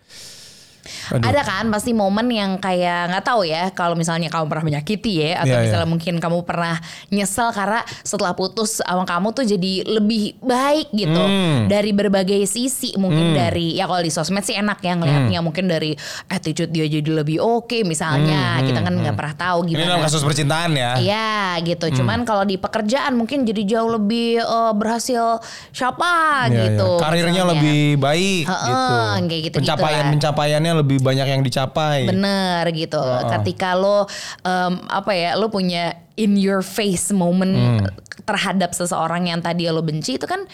Aduh. 1.10 1.22
Ada 1.22 1.40
kan 1.40 1.64
pasti 1.68 1.90
momen 1.90 2.26
yang 2.28 2.56
kayak 2.56 3.08
nggak 3.08 3.24
tahu 3.24 3.42
ya 3.42 3.70
kalau 3.70 3.94
misalnya 3.94 4.26
kamu 4.26 4.46
pernah 4.46 4.64
menyakiti 4.64 5.12
ya 5.18 5.30
atau 5.38 5.48
Iya, 5.48 5.56
iya. 5.56 5.64
misalnya 5.64 5.88
mungkin 5.88 6.14
kamu 6.16 6.38
pernah 6.42 6.76
nyesel 7.08 7.48
karena 7.50 7.80
setelah 8.00 8.32
putus 8.32 8.78
sama 8.78 9.02
kamu 9.02 9.32
tuh 9.32 9.44
jadi 9.44 9.72
lebih 9.84 10.14
baik 10.38 10.90
gitu 10.90 11.14
Hmm. 11.16 11.66
dari 11.66 11.90
berbagai 11.90 12.44
sisi 12.44 12.94
mungkin 12.94 13.32
dari 13.32 13.74
ya 13.74 13.84
kalau 13.84 14.00
di 14.00 14.08
sosmed 14.08 14.42
sih 14.42 14.54
enak 14.54 14.78
ya 14.78 14.94
ngelihatnya 14.94 15.14
Hmm. 15.34 15.46
mungkin 15.46 15.66
dari 15.66 15.94
attitude 16.26 16.68
dia 16.68 16.86
jadi 16.86 17.10
lebih 17.14 17.38
oke 17.38 17.82
misalnya 17.82 18.58
kita 18.60 18.80
kan 18.80 18.94
nggak 18.94 19.14
pernah 19.14 19.34
tahu 19.34 19.58
Hmm, 19.58 19.68
Ini 19.68 19.72
gimana 19.74 19.88
dalam 19.90 20.04
kasus 20.04 20.20
percintaan 20.20 20.70
ya. 20.72 20.90
Iya 20.96 21.30
gitu. 21.62 21.86
Cuman 21.94 22.22
kalau 22.22 22.42
di 22.42 22.56
pekerjaan 22.56 23.14
mungkin 23.14 23.42
jadi 23.42 23.62
jauh 23.66 23.90
lebih 23.90 24.36
eh, 24.36 24.72
berhasil 24.72 25.40
siapa 25.70 26.12
Iya, 26.46 26.54
gitu. 26.70 26.90
iya. 26.90 27.00
Karirnya 27.00 27.32
misalnya. 27.38 27.52
lebih 27.54 27.80
baik 27.96 28.44
Heeh, 28.44 28.66
gitu. 28.66 28.84
kayak 29.26 29.42
gitu-gitu 29.42 29.56
Pencapaian 29.58 29.96
lah. 29.98 30.10
pencapaiannya 30.12 30.72
lebih 30.76 31.00
banyak 31.00 31.26
yang 31.26 31.40
dicapai. 31.40 32.04
Bener 32.04 32.64
gitu. 32.72 33.00
Ketika 33.32 33.72
lo 33.72 34.04
em, 34.40 34.72
apa 34.86 35.12
ya, 35.12 35.34
lo 35.34 35.48
punya 35.48 35.96
in 36.16 36.36
your 36.36 36.60
face 36.60 37.10
moment 37.10 37.52
Hmm. 37.56 37.88
terhadap 38.24 38.72
seseorang 38.72 39.28
yang 39.28 39.38
tadi 39.38 39.68
lo 39.68 39.80
benci 39.80 40.16
itu 40.16 40.24
kan 40.24 40.44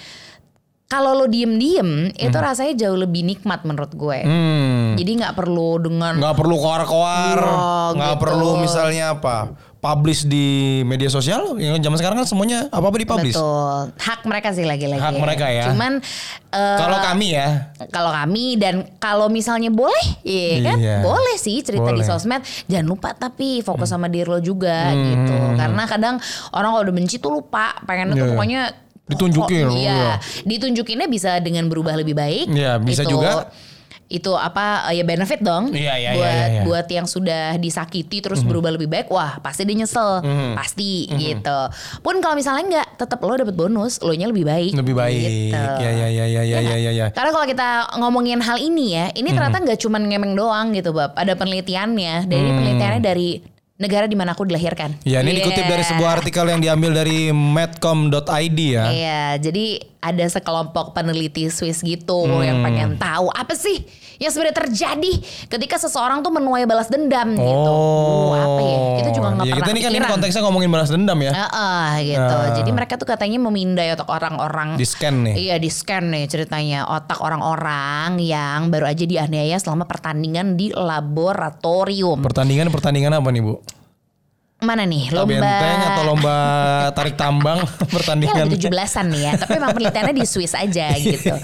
kalau 0.87 1.17
lo 1.17 1.25
diem-diem 1.25 2.13
itu 2.13 2.37
rasanya 2.37 2.77
jauh 2.77 3.01
lebih 3.01 3.25
nikmat 3.25 3.65
menurut 3.65 3.97
gue. 3.97 4.19
Hmm. 4.21 4.93
Jadi 4.93 5.25
nggak 5.25 5.33
perlu 5.33 5.81
dengan 5.81 6.21
nggak 6.21 6.37
perlu 6.37 6.57
koar-koar, 6.61 7.39
Iya, 7.41 7.97
nggak 7.97 8.15
gitu. 8.19 8.23
perlu 8.29 8.51
misalnya 8.61 9.17
apa, 9.17 9.37
publish 9.83 10.23
di 10.25 10.47
media 10.87 11.11
sosial. 11.11 11.59
Yang 11.59 11.83
zaman 11.83 11.99
sekarang 11.99 12.17
kan 12.23 12.27
semuanya 12.31 12.71
apa 12.71 12.87
apa 12.87 12.97
dipublish. 12.97 13.35
betul 13.35 13.91
hak 13.99 14.21
mereka 14.25 14.49
sih 14.55 14.63
lagi-lagi. 14.63 15.03
Hak 15.03 15.15
mereka 15.19 15.47
ya. 15.51 15.67
Cuman 15.67 15.99
eh, 16.55 16.79
Kalau 16.79 16.99
kami 17.03 17.27
ya, 17.35 17.49
kalau 17.91 18.15
kami 18.15 18.55
dan 18.55 18.87
kalau 18.97 19.27
misalnya 19.27 19.75
boleh, 19.75 20.07
ya 20.23 20.71
kan 20.71 20.77
Iya. 20.79 20.97
boleh 21.03 21.35
sih 21.35 21.59
cerita 21.61 21.91
di 21.91 21.99
Boleh. 21.99 22.07
Hmm. 22.07 22.15
sosmed. 22.15 22.41
Jangan 22.71 22.87
lupa 22.87 23.11
tapi 23.11 23.59
fokus 23.61 23.91
sama 23.91 24.07
diri 24.07 24.31
lo 24.31 24.39
juga 24.39 24.95
gitu. 24.95 25.35
Karena 25.59 25.83
kadang 25.91 26.15
orang 26.55 26.71
kalau 26.71 26.83
udah 26.87 26.95
benci 26.95 27.19
tuh 27.19 27.35
lupa, 27.35 27.75
pengen 27.83 28.15
tuh 28.15 28.23
Iya. 28.23 28.31
pokoknya 28.31 28.63
Ditunjukin, 29.03 29.67
oh, 29.67 29.75
iya. 29.75 29.93
iya. 29.93 30.13
Ditunjukinnya 30.47 31.11
bisa 31.11 31.43
dengan 31.43 31.67
berubah 31.67 31.99
lebih 31.99 32.15
baik. 32.15 32.47
Iya, 32.49 32.79
bisa 32.79 33.03
Itu- 33.03 33.19
juga. 33.19 33.51
Itu 34.13 34.37
apa 34.37 34.93
ya 34.93 35.01
benefit 35.03 35.41
dong 35.41 35.73
Iya, 35.73 35.97
iya, 35.97 36.11
buat 36.13 36.29
iya, 36.29 36.37
iya, 36.37 36.47
iya. 36.53 36.63
buat 36.63 36.87
yang 36.87 37.07
sudah 37.07 37.57
disakiti 37.57 38.21
terus 38.21 38.45
berubah 38.45 38.69
lebih 38.69 38.87
baik 38.87 39.09
wah 39.09 39.41
pasti 39.41 39.65
dia 39.65 39.73
nyesel 39.75 40.21
pasti 40.53 41.09
gitu 41.11 41.59
pun 42.01 42.21
kalau 42.21 42.37
misalnya 42.37 42.63
enggak 42.63 42.89
tetap 42.99 43.19
lo 43.19 43.33
dapet 43.33 43.55
bonus 43.55 43.97
lo 43.99 44.13
nya 44.13 44.29
lebih 44.29 44.45
baik 44.45 44.73
lebih 44.75 44.93
baik. 44.93 45.21
gitu. 45.49 45.57
Ya 45.57 45.91
ya 45.91 46.09
ya 46.09 46.25
ya 46.27 46.43
ya 46.43 46.59
ya 46.61 46.77
ya. 46.77 46.91
ya. 46.93 47.07
Karena 47.09 47.31
kalau 47.31 47.47
kita 47.47 47.69
ngomongin 47.97 48.39
hal 48.39 48.59
ini 48.59 48.93
ya, 48.93 49.07
ini 49.13 49.31
ternyata 49.31 49.59
nggak 49.59 49.79
cuma 49.79 49.97
ngemeng 49.97 50.35
doang 50.35 50.71
gitu, 50.73 50.91
Bab. 50.91 51.15
Ada 51.15 51.33
penelitiannya. 51.33 52.27
Dari 52.27 52.49
penelitiannya 52.53 53.01
dari 53.01 53.41
negara 53.77 54.05
di 54.05 54.15
mana 54.15 54.33
aku 54.33 54.45
dilahirkan. 54.45 55.01
Ya 55.03 55.21
ini 55.21 55.33
Iya. 55.33 55.39
dikutip 55.41 55.65
dari 55.65 55.83
sebuah 55.83 56.11
artikel 56.19 56.45
yang 56.47 56.61
diambil 56.61 56.91
dari 56.95 57.31
medcom.id 57.31 58.59
ya. 58.59 58.85
Iya, 58.89 59.23
jadi 59.41 59.65
ada 59.99 60.27
sekelompok 60.29 60.93
peneliti 60.93 61.47
Swiss 61.49 61.81
gitu 61.81 62.27
Hmm. 62.27 62.43
yang 62.43 62.59
pengen 62.61 62.91
tahu 62.97 63.31
apa 63.31 63.55
sih 63.55 63.87
yang 64.19 64.31
sebenarnya 64.33 64.57
terjadi 64.67 65.13
ketika 65.49 65.77
seseorang 65.81 66.21
tuh 66.21 66.33
menuai 66.35 66.67
balas 66.67 66.89
dendam 66.91 67.37
gitu. 67.37 67.73
Oh, 67.73 68.33
Uh, 68.33 68.39
apa 68.39 68.61
ya? 68.61 68.79
Kita 68.99 69.11
juga 69.15 69.29
nggak 69.33 69.47
ya, 69.47 69.53
pernah 69.55 69.67
kita 69.67 69.71
ini 69.73 69.81
kan 69.81 69.91
ini 69.93 70.07
konteksnya 70.09 70.43
ngomongin 70.45 70.71
balas 70.73 70.91
dendam 70.91 71.19
ya. 71.21 71.33
Heeh, 71.33 71.89
gitu. 72.17 72.37
Ah. 72.43 72.53
Jadi 72.57 72.71
mereka 72.73 72.95
tuh 72.97 73.09
katanya 73.09 73.39
memindai 73.41 73.93
otak 73.93 74.09
orang-orang. 74.09 74.75
Di 74.81 74.87
scan 74.89 75.15
nih. 75.29 75.35
Iya 75.37 75.57
di 75.61 75.71
scan 75.71 76.05
nih 76.11 76.25
ceritanya 76.27 76.89
otak 76.89 77.21
orang-orang 77.21 78.19
yang 78.21 78.73
baru 78.73 78.89
aja 78.89 79.05
dianiaya 79.05 79.57
selama 79.61 79.85
pertandingan 79.85 80.57
di 80.57 80.73
laboratorium. 80.73 82.19
Pertandingan 82.25 82.73
pertandingan 82.73 83.13
apa 83.17 83.29
nih 83.31 83.43
bu? 83.45 83.61
Mana 84.63 84.87
nih 84.87 85.11
Lomba 85.11 85.35
benteng 85.35 85.79
atau 85.85 86.03
lomba 86.07 86.37
tarik 86.97 87.15
tambang 87.15 87.59
pertandingan? 87.85 88.47
lagi 88.47 88.63
17-an 88.63 89.07
nih 89.09 89.21
ya, 89.21 89.33
tapi 89.35 89.59
emang 89.59 89.75
penelitiannya 89.75 90.15
di 90.15 90.23
Swiss 90.23 90.55
aja 90.55 90.95
gitu. 91.03 91.35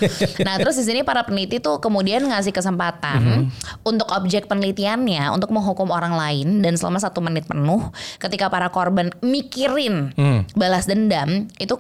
Nah 0.41 0.55
terus 0.57 0.79
di 0.79 0.87
sini 0.87 1.03
para 1.03 1.21
peneliti 1.21 1.59
tuh 1.59 1.79
kemudian 1.79 2.23
ngasih 2.25 2.51
kesempatan 2.51 3.19
Mhm. 3.19 3.43
untuk 3.83 4.07
objek 4.09 4.47
penelitiannya 4.47 5.29
untuk 5.29 5.51
menghukum 5.51 5.91
orang 5.91 6.15
lain 6.15 6.63
dan 6.63 6.75
selama 6.75 6.97
satu 6.97 7.19
menit 7.19 7.45
penuh 7.45 7.91
ketika 8.17 8.47
para 8.47 8.69
korban 8.69 9.11
mikirin 9.21 10.15
Hmm. 10.15 10.47
balas 10.55 10.87
dendam 10.87 11.51
itu 11.57 11.75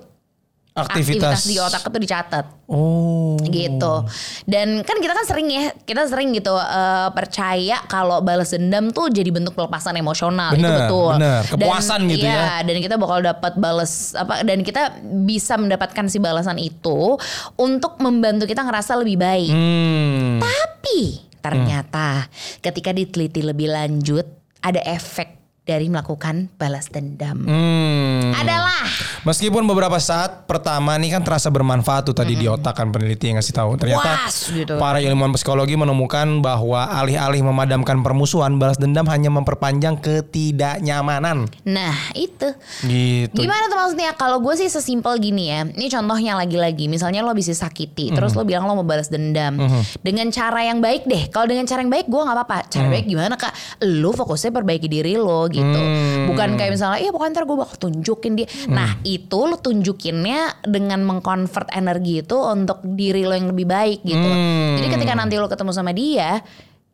Aktivitas. 0.81 1.35
aktivitas 1.35 1.41
di 1.45 1.57
otak 1.57 1.83
itu 1.85 1.99
dicatat. 2.01 2.47
Oh. 2.69 3.41
gitu 3.41 4.05
dan 4.45 4.85
kan 4.85 4.97
kita 4.99 5.17
kan 5.17 5.25
sering 5.25 5.49
ya 5.49 5.73
kita 5.81 6.05
sering 6.05 6.31
gitu 6.31 6.53
eh, 6.53 7.09
percaya 7.11 7.81
kalau 7.87 8.21
balas 8.21 8.53
dendam 8.53 8.93
tuh 8.93 9.09
jadi 9.09 9.31
bentuk 9.31 9.57
pelepasan 9.57 9.97
emosional 9.97 10.53
itu 10.53 10.61
Bener, 10.61 10.85
betul 10.85 11.13
bener. 11.17 11.43
Dan- 11.43 11.53
Kepuasan 11.57 12.01
gitu 12.07 12.27
iya, 12.27 12.61
ya. 12.61 12.61
dan 12.61 12.77
kita 12.77 12.95
bakal 12.95 13.25
dapat 13.25 13.57
balas 13.57 14.13
apa 14.13 14.45
dan 14.45 14.61
kita 14.61 15.01
bisa 15.19 15.57
mendapatkan 15.57 16.05
si 16.07 16.19
balasan 16.19 16.57
itu 16.57 17.17
untuk 17.57 17.97
membantu 17.99 18.45
kita 18.45 18.61
ngerasa 18.61 18.93
lebih 18.97 19.17
baik 19.17 19.49
Hmm. 19.49 20.37
tapi 20.37 21.01
ternyata 21.39 22.29
ketika 22.61 22.93
diteliti 22.93 23.41
lebih 23.41 23.71
lanjut 23.71 24.29
ada 24.61 24.85
efek 24.85 25.38
dari 25.69 25.87
melakukan 25.87 26.49
balas 26.57 26.89
dendam 26.89 27.45
Hmm. 27.45 28.33
adalah 28.33 28.81
Meskipun 29.19 29.67
beberapa 29.67 29.99
saat 29.99 30.47
pertama 30.47 30.95
nih 30.97 31.13
kan 31.13 31.23
terasa 31.23 31.51
bermanfaat 31.51 32.09
tuh 32.09 32.17
tadi 32.17 32.33
di 32.33 32.47
otak 32.47 32.73
kan 32.73 32.89
peneliti 32.89 33.29
yang 33.29 33.37
ngasih 33.37 33.53
tahu. 33.53 33.75
Ternyata 33.77 34.25
Puas 34.25 34.37
gitu. 34.49 34.79
para 34.79 35.03
ilmuwan 35.03 35.35
psikologi 35.35 35.75
menemukan 35.75 36.39
bahwa 36.41 36.87
alih-alih 36.95 37.43
memadamkan 37.43 38.01
permusuhan, 38.01 38.57
balas 38.57 38.79
dendam 38.79 39.05
hanya 39.05 39.29
memperpanjang 39.29 39.99
ketidaknyamanan. 39.99 41.51
nah 41.63 41.93
itu 42.15 42.49
Gitu. 42.81 43.35
Gimana 43.35 43.69
tuh 43.69 43.77
maksudnya? 43.77 44.15
Kalau 44.15 44.39
gue 44.39 44.55
sih 44.57 44.71
sesimpel 44.71 45.19
gini 45.19 45.51
ya. 45.51 45.67
Ini 45.67 45.87
contohnya 45.91 46.33
lagi-lagi. 46.35 46.87
Misalnya 46.87 47.21
lo 47.21 47.35
bisa 47.35 47.53
sakiti, 47.53 48.09
terus 48.09 48.33
Mhm. 48.33 48.39
lo 48.39 48.43
bilang 48.45 48.65
lo 48.65 48.73
mau 48.75 48.87
balas 48.87 49.11
dendam 49.11 49.59
dengan 50.01 50.31
cara 50.31 50.63
yang 50.63 50.79
baik 50.79 51.05
deh. 51.05 51.29
Kalau 51.29 51.45
dengan 51.45 51.67
cara 51.67 51.83
yang 51.83 51.91
baik 51.91 52.07
gue 52.07 52.17
nggak 52.17 52.37
apa-apa. 52.39 52.59
Cara 52.71 52.87
Mhm. 52.87 52.93
baik 52.95 53.05
gimana 53.05 53.35
kak? 53.35 53.53
Lo 53.83 54.15
fokusnya 54.15 54.55
perbaiki 54.55 54.87
diri 54.87 55.19
lo 55.19 55.45
gitu. 55.49 55.58
Hmm. 55.65 56.27
Bukan 56.31 56.49
kayak 56.55 56.73
misalnya, 56.77 56.99
iya 57.03 57.11
pokoknya 57.11 57.33
ntar 57.35 57.45
gue 57.49 57.57
bakal 57.59 57.77
tunjukin 57.88 58.33
dia. 58.38 58.49
Nah 58.71 59.00
itu 59.03 59.38
lo 59.38 59.57
tunjukinnya 59.59 60.62
dengan 60.67 61.03
mengkonvert 61.03 61.73
energi 61.73 62.23
itu 62.23 62.37
untuk 62.37 62.85
diri 62.85 63.25
lo 63.25 63.35
yang 63.35 63.50
lebih 63.50 63.67
baik 63.67 64.00
gitu. 64.05 64.29
Hmm. 64.29 64.77
Jadi 64.79 64.88
ketika 64.95 65.12
nanti 65.17 65.35
lo 65.41 65.49
ketemu 65.49 65.73
sama 65.73 65.91
dia, 65.95 66.41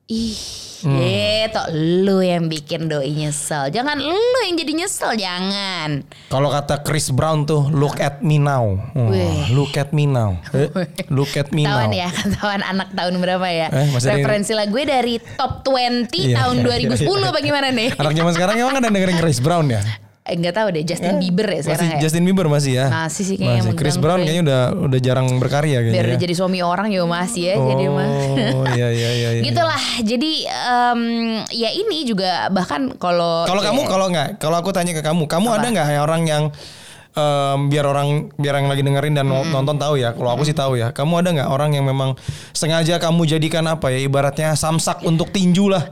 ih. 0.08 0.36
Hmm. 0.84 1.00
Gitu, 1.00 1.62
lu 2.04 2.20
yang 2.20 2.44
bikin 2.52 2.92
doi 2.92 3.08
nyesel. 3.08 3.72
Jangan 3.72 3.96
lu 4.04 4.38
yang 4.44 4.52
jadi 4.60 4.72
nyesel, 4.84 5.16
jangan. 5.16 6.04
Kalau 6.28 6.52
kata 6.52 6.84
Chris 6.84 7.08
Brown 7.08 7.48
tuh 7.48 7.72
look 7.72 7.96
at 8.04 8.20
me 8.20 8.36
now. 8.36 8.76
Oh, 8.92 9.08
Wih. 9.08 9.48
look 9.56 9.80
at 9.80 9.96
me 9.96 10.04
now. 10.04 10.36
Eh, 10.54 10.68
look 11.08 11.32
at 11.40 11.56
me 11.56 11.64
now. 11.64 11.80
Ketahuan 11.80 11.92
ya, 11.96 12.08
ketahuan 12.12 12.62
anak 12.62 12.92
tahun 12.92 13.16
berapa 13.16 13.48
ya? 13.48 13.68
Eh, 13.72 13.96
Referensi 13.96 14.52
lagu 14.52 14.76
gue 14.76 14.84
dari 14.84 15.22
top 15.38 15.62
20 15.62 16.10
Iya, 16.10 16.42
tahun 16.42 16.56
iya, 16.66 16.90
2010 16.98 17.06
iya. 17.06 17.30
bagaimana 17.30 17.68
nih? 17.70 17.94
Anak 17.94 18.12
zaman 18.18 18.32
sekarang 18.34 18.54
emang 18.58 18.76
ada 18.82 18.90
dengerin 18.90 19.18
Chris 19.22 19.38
Brown 19.38 19.70
ya? 19.70 19.80
Eh, 20.24 20.40
Enggak 20.40 20.56
tahu 20.56 20.72
deh, 20.72 20.88
Justin 20.88 21.20
Bieber 21.20 21.44
ya 21.52 21.60
Masih 21.60 21.68
sekarang 21.68 21.88
ya. 21.92 21.98
Justin 22.00 22.22
Bieber 22.24 22.46
masih 22.48 22.72
ya? 22.80 22.86
Masih 22.88 23.24
sih 23.28 23.36
kayaknya 23.36 23.60
Masih. 23.60 23.76
Chris 23.76 23.96
Brown 24.00 24.24
kayaknya 24.24 24.42
udah 24.48 24.62
udah 24.88 25.00
jarang 25.04 25.28
berkarya 25.36 25.84
kayaknya. 25.84 26.00
Biar 26.00 26.08
ya. 26.08 26.16
jadi 26.16 26.32
suami 26.32 26.64
orang 26.64 26.88
juga 26.88 27.04
masih 27.12 27.52
ya 27.52 27.54
jadi 27.60 27.84
mah. 27.92 28.08
Oh 28.56 28.64
iya 28.72 28.88
iya 28.88 29.10
iya. 29.12 29.30
iya. 29.36 29.42
Gitulah. 29.44 29.82
Jadi 30.00 30.48
em, 30.48 31.00
ya 31.52 31.70
ini 31.76 32.08
juga 32.08 32.48
bahkan 32.48 32.96
kalau 32.96 33.44
Kalau 33.44 33.60
kamu 33.60 33.80
kalau 33.84 34.06
nggak, 34.08 34.28
kalau 34.40 34.56
aku 34.64 34.72
tanya 34.72 34.96
ke 34.96 35.04
kamu, 35.04 35.28
kamu 35.28 35.48
ada 35.60 35.66
nggak 35.68 35.86
ya 35.92 36.00
orang 36.00 36.22
yang 36.24 36.42
em, 37.12 37.58
biar 37.68 37.84
orang 37.84 38.32
biar 38.40 38.64
yang 38.64 38.68
lagi 38.72 38.80
dengerin 38.80 39.12
dan 39.20 39.28
nonton 39.28 39.76
tahu 39.76 40.00
ya. 40.00 40.16
Kalau 40.16 40.30
aku 40.32 40.48
sih 40.48 40.56
tahu 40.56 40.80
ya. 40.80 40.88
Kamu 40.96 41.20
ada 41.20 41.36
nggak 41.36 41.48
orang 41.52 41.76
yang 41.76 41.84
memang 41.84 42.16
sengaja 42.56 42.96
kamu 42.96 43.28
jadikan 43.28 43.68
apa 43.68 43.92
ya 43.92 44.00
ibaratnya 44.00 44.56
samsak 44.56 45.04
untuk 45.04 45.28
tinju 45.36 45.68
lah. 45.68 45.84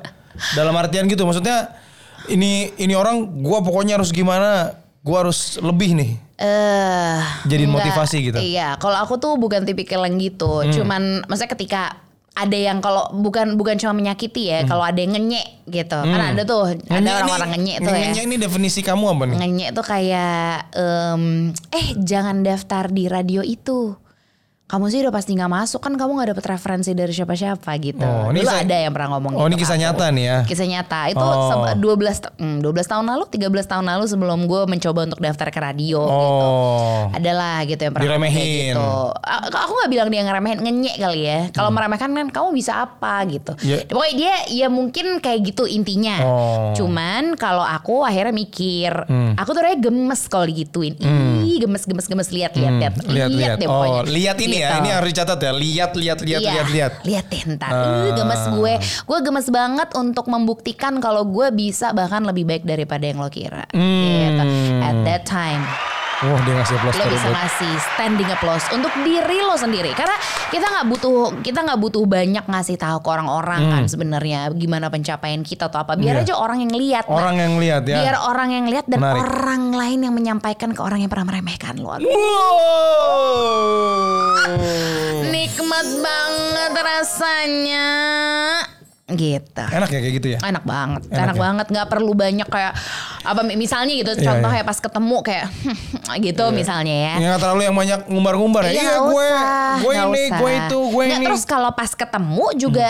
Dalam 0.57 0.73
artian 0.73 1.05
gitu, 1.05 1.29
maksudnya 1.29 1.82
ini 2.29 2.71
ini 2.77 2.95
orang 2.95 3.43
gua 3.43 3.63
pokoknya 3.63 3.99
harus 3.99 4.11
gimana, 4.11 4.77
gua 5.01 5.27
harus 5.27 5.59
lebih 5.59 5.97
nih. 5.97 6.13
eh 6.43 7.23
Jadiin 7.47 7.71
enggak. 7.71 7.87
motivasi 7.87 8.17
gitu. 8.19 8.39
Hmm. 8.39 8.51
Iya, 8.51 8.69
kalau 8.77 8.99
aku 8.99 9.15
tuh 9.17 9.39
bukan 9.39 9.63
tipikal 9.63 10.03
yang 10.03 10.19
gitu. 10.19 10.67
Cuman 10.75 11.23
maksudnya 11.31 11.55
ketika 11.55 11.83
ada 12.33 12.57
yang 12.57 12.81
kalau 12.81 13.13
bukan 13.13 13.55
bukan 13.55 13.77
cuma 13.77 13.93
menyakiti 13.93 14.49
ya, 14.51 14.65
kalau 14.65 14.83
ada 14.83 14.97
yang 14.99 15.15
ngenyek 15.15 15.69
gitu. 15.69 16.01
Kan 16.01 16.35
ada 16.35 16.43
tuh, 16.43 16.75
ada 16.75 16.83
Hmm. 16.83 16.99
Ngenyek 16.99 17.15
orang-orang 17.15 17.51
ngenyek 17.55 17.77
tuh 17.79 17.93
ya. 17.93 17.99
ngenyek 18.09 18.25
ini 18.27 18.37
definisi 18.41 18.81
kamu 18.83 19.05
apa 19.07 19.23
nih? 19.29 19.37
Ngenyek 19.39 19.69
tuh 19.71 19.85
kayak 19.87 20.43
em, 20.75 21.23
eh 21.71 21.87
jangan 21.95 22.43
daftar 22.43 22.91
di 22.91 23.05
radio 23.07 23.45
itu. 23.45 23.95
Kamu 24.73 24.89
sih 24.89 24.99
udah 24.99 25.13
pasti 25.13 25.31
nggak 25.33 25.53
masuk 25.53 25.79
kan 25.79 25.93
kamu 25.93 26.11
nggak 26.15 26.29
dapet 26.33 26.45
referensi 26.49 26.91
dari 26.93 27.13
siapa-siapa 27.13 27.69
gitu. 27.79 28.01
Oh, 28.01 28.33
ini 28.33 28.41
Dulu 28.41 28.49
kisah- 28.49 28.65
ada 28.65 28.77
yang 28.79 28.89
pernah 28.91 29.09
ngomong 29.13 29.33
Oh, 29.35 29.39
gitu 29.39 29.47
ini 29.47 29.57
kisah 29.59 29.69
aku. 29.71 29.85
nyata 29.85 30.07
nih 30.09 30.25
ya? 30.25 30.39
Kisah 30.43 30.67
nyata. 30.67 31.01
Itu 31.07 31.21
Oh. 31.21 31.45
se- 31.45 31.77
12 31.77 32.17
ta- 32.19 32.33
hmm, 32.35 32.57
12 32.59 32.87
tahun 32.87 33.05
lalu, 33.05 33.25
13 33.29 33.67
tahun 33.67 33.85
lalu 33.85 34.05
sebelum 34.07 34.39
gue 34.43 34.63
mencoba 34.65 35.01
untuk 35.05 35.21
daftar 35.21 35.47
ke 35.47 35.61
radio 35.61 36.01
gitu. 36.01 36.17
Oh. 36.43 37.13
Adalah 37.13 37.61
gitu 37.65 37.81
yang 37.81 37.93
pernah 37.93 38.09
kayak 38.09 38.17
Diremehin. 38.17 38.73
gitu. 38.73 38.89
Aku 39.53 39.73
nggak 39.75 39.91
bilang 39.91 40.09
dia 40.09 40.23
ngeremehin, 40.23 40.59
ngenyek 40.59 40.97
kali 40.97 41.21
ya. 41.23 41.39
Kalau 41.51 41.69
meremehkan 41.69 42.09
kan 42.11 42.27
kamu 42.31 42.49
bisa 42.51 42.73
apa 42.79 43.15
gitu. 43.29 43.53
Hmm. 43.53 43.69
Ya. 43.69 43.77
Pokoknya 43.85 44.15
dia 44.15 44.35
ya 44.57 44.67
mungkin 44.69 45.21
kayak 45.21 45.41
gitu 45.47 45.65
intinya. 45.67 46.17
Oh. 46.23 46.73
Cuman 46.73 47.37
kalau 47.37 47.61
aku 47.61 48.03
akhirnya 48.03 48.33
mikir, 48.33 48.89
Hmm. 49.05 49.37
aku 49.37 49.53
tuh 49.53 49.61
orangnya 49.61 49.85
gemes 49.85 50.23
kalau 50.27 50.45
digituin. 50.45 50.97
Ih, 51.43 51.61
gemes 51.61 51.85
gemes 51.85 52.07
gemes 52.07 52.29
lihat 52.31 52.57
lihat 52.57 52.73
lihat. 52.75 52.95
Lihat 53.05 53.31
lihat. 53.31 53.51
deh 53.55 53.69
Oh, 53.69 53.77
pokoknya. 53.77 54.01
lihat 54.09 54.37
ini 54.39 54.62
ya. 54.63 54.79
Ini 54.79 54.91
harus 54.95 55.09
dicatat 55.11 55.39
ya. 55.43 55.53
Lihat 55.53 55.93
lihat 55.99 56.19
lihat 56.23 56.41
Iya, 56.43 56.53
lihat 56.55 56.69
lihat. 56.71 56.93
Lihat 57.03 57.27
deh 57.29 57.43
ntar. 57.59 57.71
Ih, 57.75 58.11
gemes 58.15 58.43
gue. 58.55 58.75
Gue 58.81 59.19
gemes 59.21 59.49
banget 59.51 59.89
untuk 59.99 60.31
membuktikan 60.31 61.03
kalau 61.03 61.27
gue 61.27 61.51
bisa 61.51 61.91
bahkan 61.91 62.23
lebih 62.23 62.47
baik 62.47 62.65
daripada 62.65 63.03
yang 63.03 63.19
lo 63.19 63.29
kira. 63.29 63.67
Hmm. 63.75 64.03
Gitu. 64.07 64.45
At 64.81 64.97
that 65.03 65.23
time. 65.27 65.92
Wah, 66.23 66.39
dia 66.41 66.55
ngasih 66.55 66.75
applause 66.77 66.95
Lo 66.95 67.05
bisa 67.09 67.29
ngasih 67.29 67.73
standing 67.89 68.29
applause 68.29 68.63
untuk 68.71 68.95
diri 69.01 69.39
lo 69.39 69.55
sendiri 69.55 69.91
karena 69.93 70.15
kita 70.49 70.65
nggak 70.65 70.87
butuh 70.89 71.13
kita 71.41 71.59
nggak 71.61 71.77
butuh 71.77 72.05
banyak 72.05 72.45
ngasih 72.45 72.77
tahu 72.77 72.99
ke 72.99 73.09
orang-orang 73.09 73.61
kan 73.69 73.83
sebenarnya 73.85 74.47
gimana 74.53 74.87
pencapaian 74.87 75.43
kita 75.43 75.67
atau 75.67 75.81
apa 75.81 75.95
biar 75.95 76.15
Hmm. 76.15 76.23
Iya. 76.23 76.27
aja 76.29 76.35
orang 76.37 76.59
yang 76.61 76.73
lihat 76.73 77.05
Nah, 77.05 77.17
Orang 77.17 77.35
yang 77.37 77.55
lihat 77.57 77.83
ya. 77.85 77.97
biar 77.99 78.17
orang 78.23 78.49
yang 78.53 78.67
lihat 78.67 78.87
dan 78.87 78.99
Menarik. 78.99 79.23
orang 79.25 79.63
lain 79.73 79.99
yang 80.01 80.15
menyampaikan 80.15 80.71
ke 80.71 80.81
orang 80.81 80.99
yang 80.99 81.09
pernah 81.09 81.27
meremehkan 81.27 81.75
lo 81.77 81.99
Wow. 81.99 82.07
nikmat 85.33 85.87
banget 85.99 86.73
rasanya 86.77 87.89
gitu 89.15 89.65
Enak 89.65 89.89
ya 89.89 89.99
kayak 89.99 90.15
gitu 90.17 90.29
ya? 90.33 90.39
enak 90.41 90.63
banget 90.63 91.03
Enak 91.07 91.19
enak, 91.23 91.37
ya? 91.37 91.41
banget 91.41 91.67
nggak 91.69 91.89
perlu 91.89 92.13
banyak 92.13 92.49
kayak 92.49 92.73
apa 93.23 93.41
misalnya 93.49 93.93
gitu 93.93 94.13
Iya, 94.13 94.25
contoh 94.25 94.51
iya. 94.51 94.61
ya 94.61 94.65
pas 94.65 94.79
ketemu 94.79 95.17
kayak 95.21 95.47
gitu 96.27 96.45
misalnya 96.51 96.95
ya 96.95 97.15
Nggak 97.19 97.39
terlalu 97.39 97.63
yang 97.63 97.75
banyak 97.75 98.01
ngumbar-ngumbar 98.07 98.63
ya. 98.67 98.73
Iya, 98.73 98.83
nggak 98.83 99.01
gue, 99.05 99.29
gue 99.79 99.93
ini, 99.95 100.23
gue 100.33 100.51
itu, 100.59 100.79
gue 100.91 101.05
ini. 101.07 101.25
terus 101.25 101.43
kalau 101.43 101.71
pas 101.71 101.89
ketemu 101.89 102.47
juga 102.57 102.89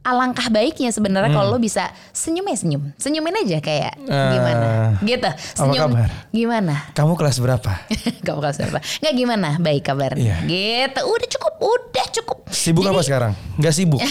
alangkah 0.00 0.46
baiknya 0.48 0.88
sebenarnya 0.88 1.34
Hmm. 1.34 1.38
kalau 1.42 1.50
lo 1.50 1.58
bisa 1.58 1.90
senyum 2.12 2.46
ya 2.46 2.54
senyum 2.54 2.82
senyumin 2.94 3.34
aja 3.36 3.58
kayak 3.58 3.98
Eh, 3.98 4.30
gimana 4.30 4.66
gitu 5.02 5.30
senyum 5.52 5.90
kabar? 5.90 6.10
gimana 6.30 6.74
Kamu 6.94 7.18
kelas 7.18 7.36
berapa? 7.36 7.72
Kamu 8.26 8.38
kasih 8.38 8.70
apa? 8.70 8.78
Nggak 9.02 9.14
gimana? 9.16 9.48
Baik 9.58 9.82
kabarnya. 9.82 10.22
Iya. 10.22 10.86
Gitu. 10.86 11.00
Udah 11.02 11.28
cukup, 11.28 11.54
udah 11.58 12.06
cukup. 12.12 12.38
Sibuk 12.48 12.82
Jadi, 12.82 12.94
apa 12.94 13.02
sekarang? 13.02 13.32
Nggak 13.58 13.74
sibuk. 13.74 13.98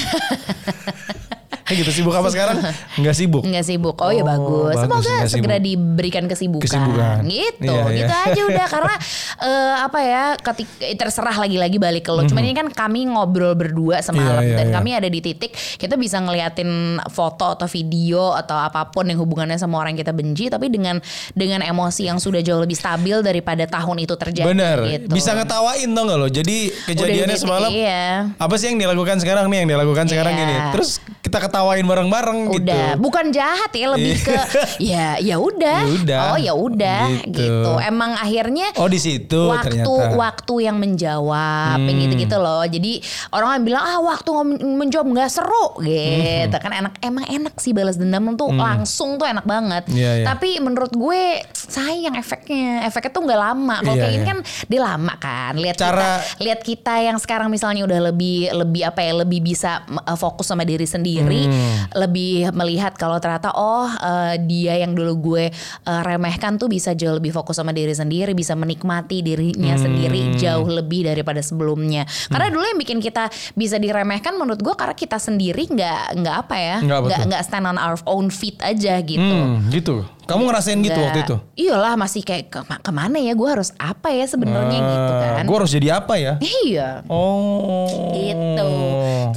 Gitu 1.76 1.90
sibuk 1.92 2.14
apa 2.14 2.30
sekarang? 2.30 2.62
Nggak 3.02 3.16
sibuk. 3.16 3.42
Nggak 3.42 3.66
sibuk. 3.66 3.96
Oh, 3.98 4.10
ya 4.10 4.22
Oh, 4.22 4.28
bagus. 4.28 4.76
bagus, 4.76 4.84
Semoga 4.86 5.10
nggak 5.12 5.30
segera 5.30 5.58
sibuk. 5.58 5.66
diberikan 5.66 6.24
kesibukan. 6.26 6.64
Kesibukan. 6.64 7.18
Gitu. 7.26 7.66
Iya, 7.66 7.82
iya. 7.84 7.98
gitu 7.98 8.14
aja 8.14 8.42
udah 8.54 8.66
karena 8.68 8.96
eh, 9.40 9.76
apa 9.82 10.00
ya 10.00 10.24
ketika 10.38 10.72
terserah 10.96 11.36
lagi-lagi 11.36 11.78
balik 11.78 12.04
ke 12.04 12.12
lo. 12.12 12.22
Cuman 12.24 12.44
ini 12.44 12.54
kan 12.54 12.68
kami 12.70 13.06
ngobrol 13.08 13.54
berdua 13.54 14.00
semalam 14.00 14.42
Iya, 14.42 14.54
iya, 14.54 14.58
dan 14.58 14.68
iya. 14.70 14.74
kami 14.74 14.90
ada 14.94 15.08
di 15.08 15.20
titik 15.20 15.52
kita 15.54 15.96
bisa 15.96 16.18
ngeliatin 16.20 16.70
foto 17.08 17.50
atau 17.52 17.66
video 17.66 18.32
atau 18.32 18.56
apa 18.56 18.86
pun 18.88 19.06
yang 19.06 19.18
hubungannya 19.18 19.56
sama 19.56 19.78
orang 19.78 19.94
yang 19.94 20.02
kita 20.02 20.14
benci 20.14 20.48
tapi 20.48 20.70
dengan 20.70 21.02
dengan 21.32 21.62
emosi 21.62 22.06
yang 22.06 22.18
sudah 22.18 22.40
jauh 22.40 22.60
lebih 22.60 22.76
stabil 22.76 23.20
daripada 23.20 23.66
tahun 23.66 23.98
itu 24.00 24.14
terjadi 24.14 24.46
Bener. 24.46 24.78
gitu. 24.86 25.12
Bisa 25.12 25.34
ngetawain 25.34 25.90
dong 25.90 26.08
lo? 26.08 26.28
Jadi 26.28 26.70
kejadiannya 26.86 27.38
semalam. 27.38 27.70
Iya. 27.70 28.38
Apa 28.38 28.54
sih 28.56 28.70
yang 28.70 28.78
dilakukan 28.78 29.18
sekarang 29.18 29.50
nih? 29.50 29.66
Yang 29.66 29.70
dilakukan 29.74 30.06
sekarang 30.06 30.34
Iya. 30.34 30.42
gini. 30.42 30.56
Terus 30.78 30.90
kita 31.22 31.38
ketawain 31.56 31.88
bareng-bareng 31.88 32.40
gitu. 32.52 32.60
Udah, 32.62 32.88
bukan 32.96 33.32
jahat 33.32 33.72
ya, 33.72 33.88
lebih 33.90 34.20
ke 34.20 34.36
ya 34.84 35.16
ya 35.18 35.40
udah. 35.40 35.80
Ya 35.82 35.96
udah. 35.96 36.20
Oh 36.28 36.38
ya 36.38 36.52
udah 36.54 37.04
Gitu. 37.24 37.40
gitu. 37.40 37.72
Emang 37.80 38.12
akhirnya 38.14 38.76
Oh 38.76 38.92
di 38.92 39.00
situ 39.00 39.40
waktu 39.48 39.80
ternyata. 39.80 40.12
waktu 40.14 40.56
yang 40.62 40.76
menjawab 40.76 41.80
Hmm. 41.80 41.96
gitu-gitu 41.96 42.36
loh. 42.36 42.60
Jadi 42.62 43.00
orang 43.32 43.56
yang 43.56 43.66
bilang 43.66 43.84
ah 43.86 44.00
waktu 44.04 44.30
menjawab 44.60 45.08
nggak 45.08 45.32
seru 45.32 45.80
gitu 45.80 46.52
Hmm. 46.52 46.60
kan 46.60 46.72
enak 46.76 46.94
emang 47.00 47.24
enak 47.26 47.56
sih 47.56 47.72
balas 47.72 47.96
dendam 47.96 48.36
tuh 48.36 48.52
langsung 48.52 49.16
tuh 49.16 49.24
enak 49.26 49.46
banget. 49.46 49.88
Iya, 49.88 50.12
iya. 50.20 50.26
Tapi 50.26 50.60
menurut 50.60 50.92
gue 50.92 51.40
sayang 51.54 52.16
efeknya. 52.16 52.84
Efeknya 52.84 53.12
tuh 53.12 53.24
nggak 53.24 53.40
lama. 53.42 53.76
Kalau 53.80 53.96
Iya, 53.96 54.02
kayak 54.02 54.14
gini 54.14 54.20
iya. 54.20 54.28
kan 54.28 54.38
dia 54.66 54.82
lama 54.82 55.14
kan. 55.16 55.54
Lihat 55.56 55.76
Cara- 55.78 55.96
kita 55.96 56.10
lihat 56.44 56.60
kita 56.62 56.94
yang 57.00 57.18
sekarang 57.18 57.48
misalnya 57.48 57.86
udah 57.86 58.00
lebih 58.06 58.52
lebih 58.52 58.82
apa 58.84 59.00
ya 59.00 59.14
lebih 59.16 59.40
bisa 59.40 59.72
uh, 59.88 60.18
fokus 60.18 60.46
sama 60.46 60.66
diri 60.66 60.84
sendiri 60.84 61.42
Hmm. 61.42 61.45
Lebih 61.94 62.52
melihat 62.52 62.94
kalau 62.96 63.18
ternyata 63.18 63.52
oh 63.54 63.88
uh, 63.88 64.36
dia 64.40 64.78
yang 64.80 64.94
dulu 64.94 65.14
gue 65.34 65.46
uh, 65.86 66.02
remehkan 66.04 66.58
tuh 66.58 66.68
bisa 66.68 66.92
jauh 66.94 67.16
lebih 67.16 67.32
fokus 67.32 67.58
sama 67.58 67.72
diri 67.72 67.94
sendiri 67.94 68.32
bisa 68.32 68.54
menikmati 68.54 69.22
dirinya 69.22 69.76
Hmm. 69.76 69.84
sendiri 69.86 70.36
jauh 70.36 70.68
lebih 70.68 71.06
daripada 71.06 71.40
sebelumnya. 71.40 72.04
Karena 72.28 72.48
dulu 72.48 72.64
yang 72.64 72.80
bikin 72.80 73.00
kita 73.00 73.28
bisa 73.54 73.76
diremehkan 73.76 74.36
menurut 74.36 74.62
gue 74.62 74.76
karena 74.76 74.96
kita 74.96 75.18
sendiri 75.18 75.68
nggak 75.68 76.20
nggak 76.20 76.36
apa 76.36 76.56
ya 76.58 76.78
Nggak 76.84 77.22
nggak 77.30 77.42
stand 77.44 77.66
on 77.66 77.78
our 77.78 77.98
own 78.06 78.28
feet 78.30 78.58
aja 78.62 79.00
gitu. 79.02 79.22
Hmm, 79.22 79.68
gitu. 79.70 80.06
Kamu 80.26 80.42
ngerasain 80.50 80.80
gitu 80.82 80.98
waktu 80.98 81.20
itu? 81.22 81.36
Iyalah 81.56 81.94
masih 81.96 82.26
kayak 82.26 82.50
ke 82.50 82.60
ke 82.66 82.92
mana 82.92 83.22
ya 83.22 83.38
gue 83.38 83.50
harus 83.50 83.70
apa 83.78 84.10
ya 84.10 84.26
sebenarnya 84.26 84.80
gitu 84.82 85.12
kan. 85.22 85.44
Gue 85.46 85.58
harus 85.62 85.72
jadi 85.74 85.88
apa 86.02 86.14
ya? 86.18 86.34
Iya. 86.42 87.06
Oh. 87.06 88.10
Gitu. 88.14 88.70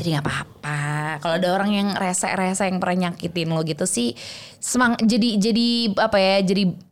Jadi 0.00 0.08
nggak 0.16 0.24
apa-apa. 0.24 0.80
Kalau 1.18 1.34
ada 1.36 1.48
orang 1.52 1.70
yang 1.74 1.88
rese-rese 1.92 2.64
yang 2.64 2.80
pernah 2.80 3.12
nyakitin 3.12 3.52
lo 3.52 3.60
gitu 3.66 3.84
sih, 3.84 4.16
semang 4.56 4.96
jadi 5.00 5.36
jadi 5.36 5.66
apa 5.98 6.16
ya? 6.16 6.36
Jadi 6.40 6.88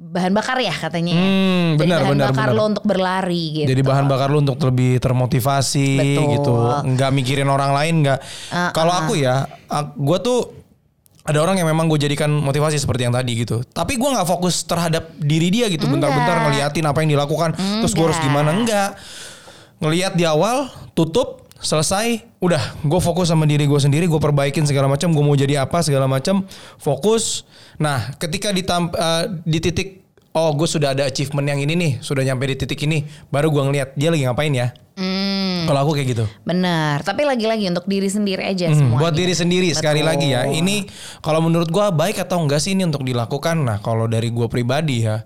bahan 0.00 0.32
bakar 0.32 0.56
ya 0.58 0.72
katanya. 0.72 1.12
ya. 1.12 1.22
Hmm, 1.22 1.68
Jadi 1.76 1.80
benar, 1.86 2.00
bahan 2.00 2.12
benar, 2.16 2.28
bakar 2.32 2.48
benar. 2.48 2.56
lo 2.56 2.62
untuk 2.72 2.84
berlari 2.88 3.44
gitu. 3.62 3.68
Jadi 3.68 3.82
bahan 3.84 4.06
bakar 4.08 4.28
lu 4.32 4.38
untuk 4.40 4.58
lebih 4.64 4.96
termotivasi 4.96 5.90
Betul. 6.00 6.26
gitu, 6.40 6.54
nggak 6.88 7.10
mikirin 7.12 7.48
orang 7.52 7.70
lain 7.76 7.94
nggak. 8.02 8.18
Uh, 8.48 8.72
Kalau 8.72 8.96
aku 8.96 9.20
ya, 9.20 9.44
gue 9.94 10.18
tuh 10.24 10.59
ada 11.20 11.38
orang 11.44 11.60
yang 11.60 11.68
memang 11.68 11.84
gue 11.86 12.00
jadikan 12.00 12.32
motivasi 12.32 12.80
seperti 12.80 13.04
yang 13.04 13.12
tadi 13.12 13.44
gitu. 13.44 13.60
Tapi 13.60 14.00
gue 14.00 14.08
nggak 14.08 14.24
fokus 14.24 14.64
terhadap 14.64 15.12
diri 15.20 15.52
dia 15.52 15.68
gitu, 15.68 15.84
bentar-bentar 15.84 16.48
ngeliatin 16.48 16.84
apa 16.88 17.04
yang 17.04 17.12
dilakukan, 17.12 17.52
terus 17.84 17.92
gue 17.92 18.04
harus 18.04 18.16
Enggak. 18.16 18.28
gimana 18.32 18.50
enggak. 18.56 18.90
Ngeliat 19.80 20.12
di 20.16 20.24
awal, 20.24 20.68
tutup, 20.96 21.48
selesai, 21.60 22.24
udah 22.40 22.80
gue 22.80 23.00
fokus 23.00 23.28
sama 23.28 23.44
diri 23.44 23.68
gue 23.68 23.80
sendiri, 23.80 24.08
gue 24.08 24.20
perbaikin 24.20 24.64
segala 24.64 24.88
macam, 24.88 25.12
gue 25.12 25.24
mau 25.24 25.36
jadi 25.36 25.64
apa 25.64 25.84
segala 25.84 26.08
macam, 26.08 26.44
fokus. 26.80 27.44
Nah, 27.76 28.16
ketika 28.16 28.52
ditamp, 28.52 28.96
eh, 28.96 29.24
di 29.44 29.60
titik 29.60 30.00
oh 30.32 30.50
gue 30.52 30.64
sudah 30.64 30.92
ada 30.92 31.04
achievement 31.04 31.42
yang 31.44 31.58
ini 31.58 31.74
nih, 31.74 31.92
sudah 31.98 32.22
nyampe 32.22 32.44
di 32.44 32.56
titik 32.56 32.80
ini, 32.82 33.02
baru 33.28 33.48
gue 33.48 33.62
ngeliat 33.62 33.88
dia 33.94 34.08
lagi 34.08 34.22
ngapain 34.22 34.52
ya. 34.52 34.68
Hmm, 34.94 35.64
Kalau 35.64 35.80
aku 35.82 35.96
kayak 35.96 36.08
gitu. 36.12 36.24
benar. 36.42 37.00
Tapi 37.00 37.24
lagi-lagi 37.24 37.64
untuk 37.66 37.84
diri 37.84 38.06
sendiri 38.06 38.44
aja 38.44 38.68
Hmm, 38.68 38.76
semuanya. 38.76 39.00
buat 39.00 39.14
diri 39.14 39.32
sendiri 39.32 39.68
sekali 39.72 40.00
Betul. 40.00 40.10
lagi 40.12 40.26
ya. 40.28 40.42
Ini 40.44 40.76
kalau 41.18 41.40
menurut 41.40 41.66
gua 41.66 41.88
baik 41.88 42.20
atau 42.20 42.36
enggak 42.38 42.60
sih 42.60 42.72
ini 42.72 42.84
untuk 42.84 43.02
dilakukan? 43.02 43.56
Nah, 43.58 43.78
kalau 43.78 44.04
dari 44.04 44.28
gua 44.28 44.44
pribadi 44.46 45.02
ya, 45.02 45.24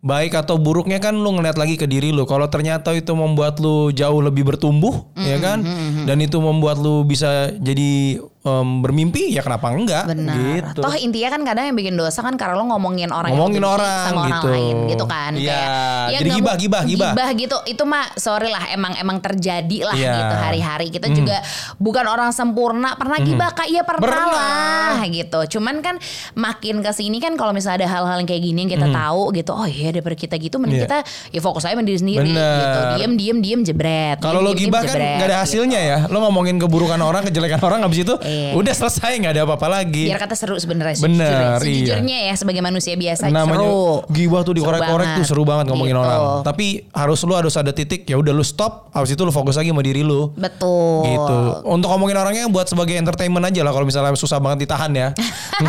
baik 0.00 0.32
atau 0.34 0.56
buruknya 0.56 0.96
kan 0.96 1.12
lu 1.12 1.28
ngeliat 1.28 1.54
lagi 1.54 1.76
ke 1.76 1.84
diri 1.84 2.08
lu. 2.08 2.24
Kalau 2.24 2.48
ternyata 2.48 2.90
itu 2.90 3.12
membuat 3.12 3.60
lu 3.60 3.92
jauh 3.92 4.18
lebih 4.18 4.48
bertumbuh, 4.48 5.04
ya 5.14 5.36
Hmm, 5.36 5.44
kan? 5.44 5.58
Dan 6.02 6.18
itu 6.18 6.40
membuat 6.40 6.80
lu 6.80 7.04
bisa 7.04 7.52
jadi 7.52 8.16
em, 8.42 8.68
bermimpi, 8.80 9.30
ya 9.30 9.40
kenapa 9.40 9.70
enggak? 9.70 10.04
Benar. 10.04 10.34
Gitu. 10.74 10.80
Toh 10.82 10.94
intinya 10.96 11.28
kan 11.30 11.42
kadang 11.42 11.64
yang 11.70 11.76
bikin 11.76 11.94
dosa 11.94 12.20
kan 12.20 12.34
karena 12.34 12.54
lo 12.54 12.66
ngomongin 12.68 13.08
orang 13.08 13.30
Ngomongin 13.30 13.62
yang 13.62 13.70
orang 13.72 13.94
sama 14.02 14.22
gitu. 14.26 14.34
orang 14.42 14.42
lain 14.50 14.76
gitu 14.90 15.04
kan. 15.06 15.32
Iya. 15.32 15.54
Kayak, 15.54 16.10
Jadi 16.18 16.30
gibah, 16.32 16.42
mau- 16.50 16.58
gibah, 16.58 16.82
gibah. 16.82 17.28
gitu. 17.32 17.56
Itu 17.64 17.82
mah 17.84 18.04
sorry 18.14 18.50
lah 18.50 18.66
emang 18.68 18.92
emang 18.94 19.18
terjadi 19.18 19.78
lah 19.84 19.94
Iya. 19.94 20.12
gitu 20.12 20.34
hari-hari. 20.36 20.86
Kita 20.90 21.06
juga 21.08 21.38
bukan 21.76 22.04
orang 22.04 22.30
sempurna. 22.30 22.94
Pernah 22.94 23.18
gibah 23.20 23.50
kak? 23.52 23.66
Iya 23.66 23.82
pernah, 23.82 24.02
Pernah. 24.02 24.26
lah 24.98 25.06
gitu. 25.06 25.58
Cuman 25.58 25.78
kan 25.78 25.96
makin 26.34 26.80
ke 26.80 26.90
sini 26.90 27.18
kan 27.18 27.34
kalau 27.34 27.50
misalnya 27.50 27.86
ada 27.86 27.94
hal-hal 27.94 28.16
yang 28.18 28.28
kayak 28.28 28.42
gini 28.42 28.58
yang 28.60 28.72
kita 28.72 28.88
tahu 28.88 29.30
gitu. 29.32 29.50
Oh 29.52 29.64
iya 29.64 29.90
daripada 29.90 30.14
kita 30.14 30.34
gitu 30.36 30.58
mending 30.58 30.82
Iya. 30.82 30.86
kita 30.86 30.98
ya 31.30 31.40
fokus 31.40 31.62
aja 31.62 31.72
sama 31.72 31.84
diri 31.84 31.96
sendiri 31.96 32.26
Bener. 32.28 32.58
gitu. 32.58 32.78
Diem 32.92 33.12
diem 33.14 33.38
diem 33.38 33.60
jebret. 33.62 34.18
Kalau 34.18 34.42
lo 34.42 34.50
gibah 34.52 34.82
kan 34.82 34.90
jebret, 34.90 35.16
gak 35.16 35.22
ada 35.22 35.36
gitu. 35.38 35.42
hasilnya 35.46 35.80
ya. 35.80 35.98
Lo 36.06 36.18
ngomongin 36.20 36.58
keburukan 36.58 36.98
orang, 36.98 37.22
kejelekan 37.24 37.62
orang 37.62 37.80
habis 37.82 38.02
itu 38.02 38.14
Iya. 38.32 38.50
Udah 38.54 38.72
selesai 38.72 39.12
nggak 39.14 39.32
ada 39.32 39.42
apa-apa 39.44 39.68
lagi. 39.70 40.08
Biar 40.08 40.16
kata 40.18 40.32
seru 40.32 40.56
sebenarnya 40.56 40.96
Bener, 40.98 41.28
sejujurnya. 41.28 41.60
iya. 41.60 41.60
Sejujurnya 41.60 42.18
ya 42.22 42.34
sebagai 42.34 42.62
manusia 42.62 42.94
biasa 42.94 43.28
namanya 43.28 43.60
seru. 43.60 44.08
gibah 44.08 44.40
tuh 44.40 44.54
dikorek-korek 44.54 45.08
tuh 45.14 45.24
seru 45.24 45.42
banget 45.42 45.68
ngomongin 45.68 45.92
Gitu. 45.92 46.02
orang. 46.02 46.20
Tapi 46.42 46.66
harus 46.90 47.20
lu 47.20 47.32
harus 47.32 47.54
ada 47.54 47.70
titik 47.70 48.02
ya 48.04 48.16
udah 48.16 48.30
lu 48.30 48.42
stop, 48.42 48.88
habis 48.90 49.10
itu 49.10 49.20
lu 49.20 49.30
fokus 49.30 49.54
lagi 49.54 49.68
sama 49.68 49.80
diri 49.80 50.00
lu. 50.00 50.32
Betul. 50.32 51.04
Gitu. 51.04 51.38
Untuk 51.66 51.88
ngomongin 51.88 52.16
orangnya 52.16 52.48
buat 52.48 52.64
sebagai 52.64 52.94
entertainment 52.94 53.44
aja 53.44 53.60
lah 53.60 53.70
kalau 53.70 53.84
misalnya 53.84 54.14
susah 54.14 54.38
banget 54.38 54.64
ditahan 54.64 54.88
ya. 54.90 55.08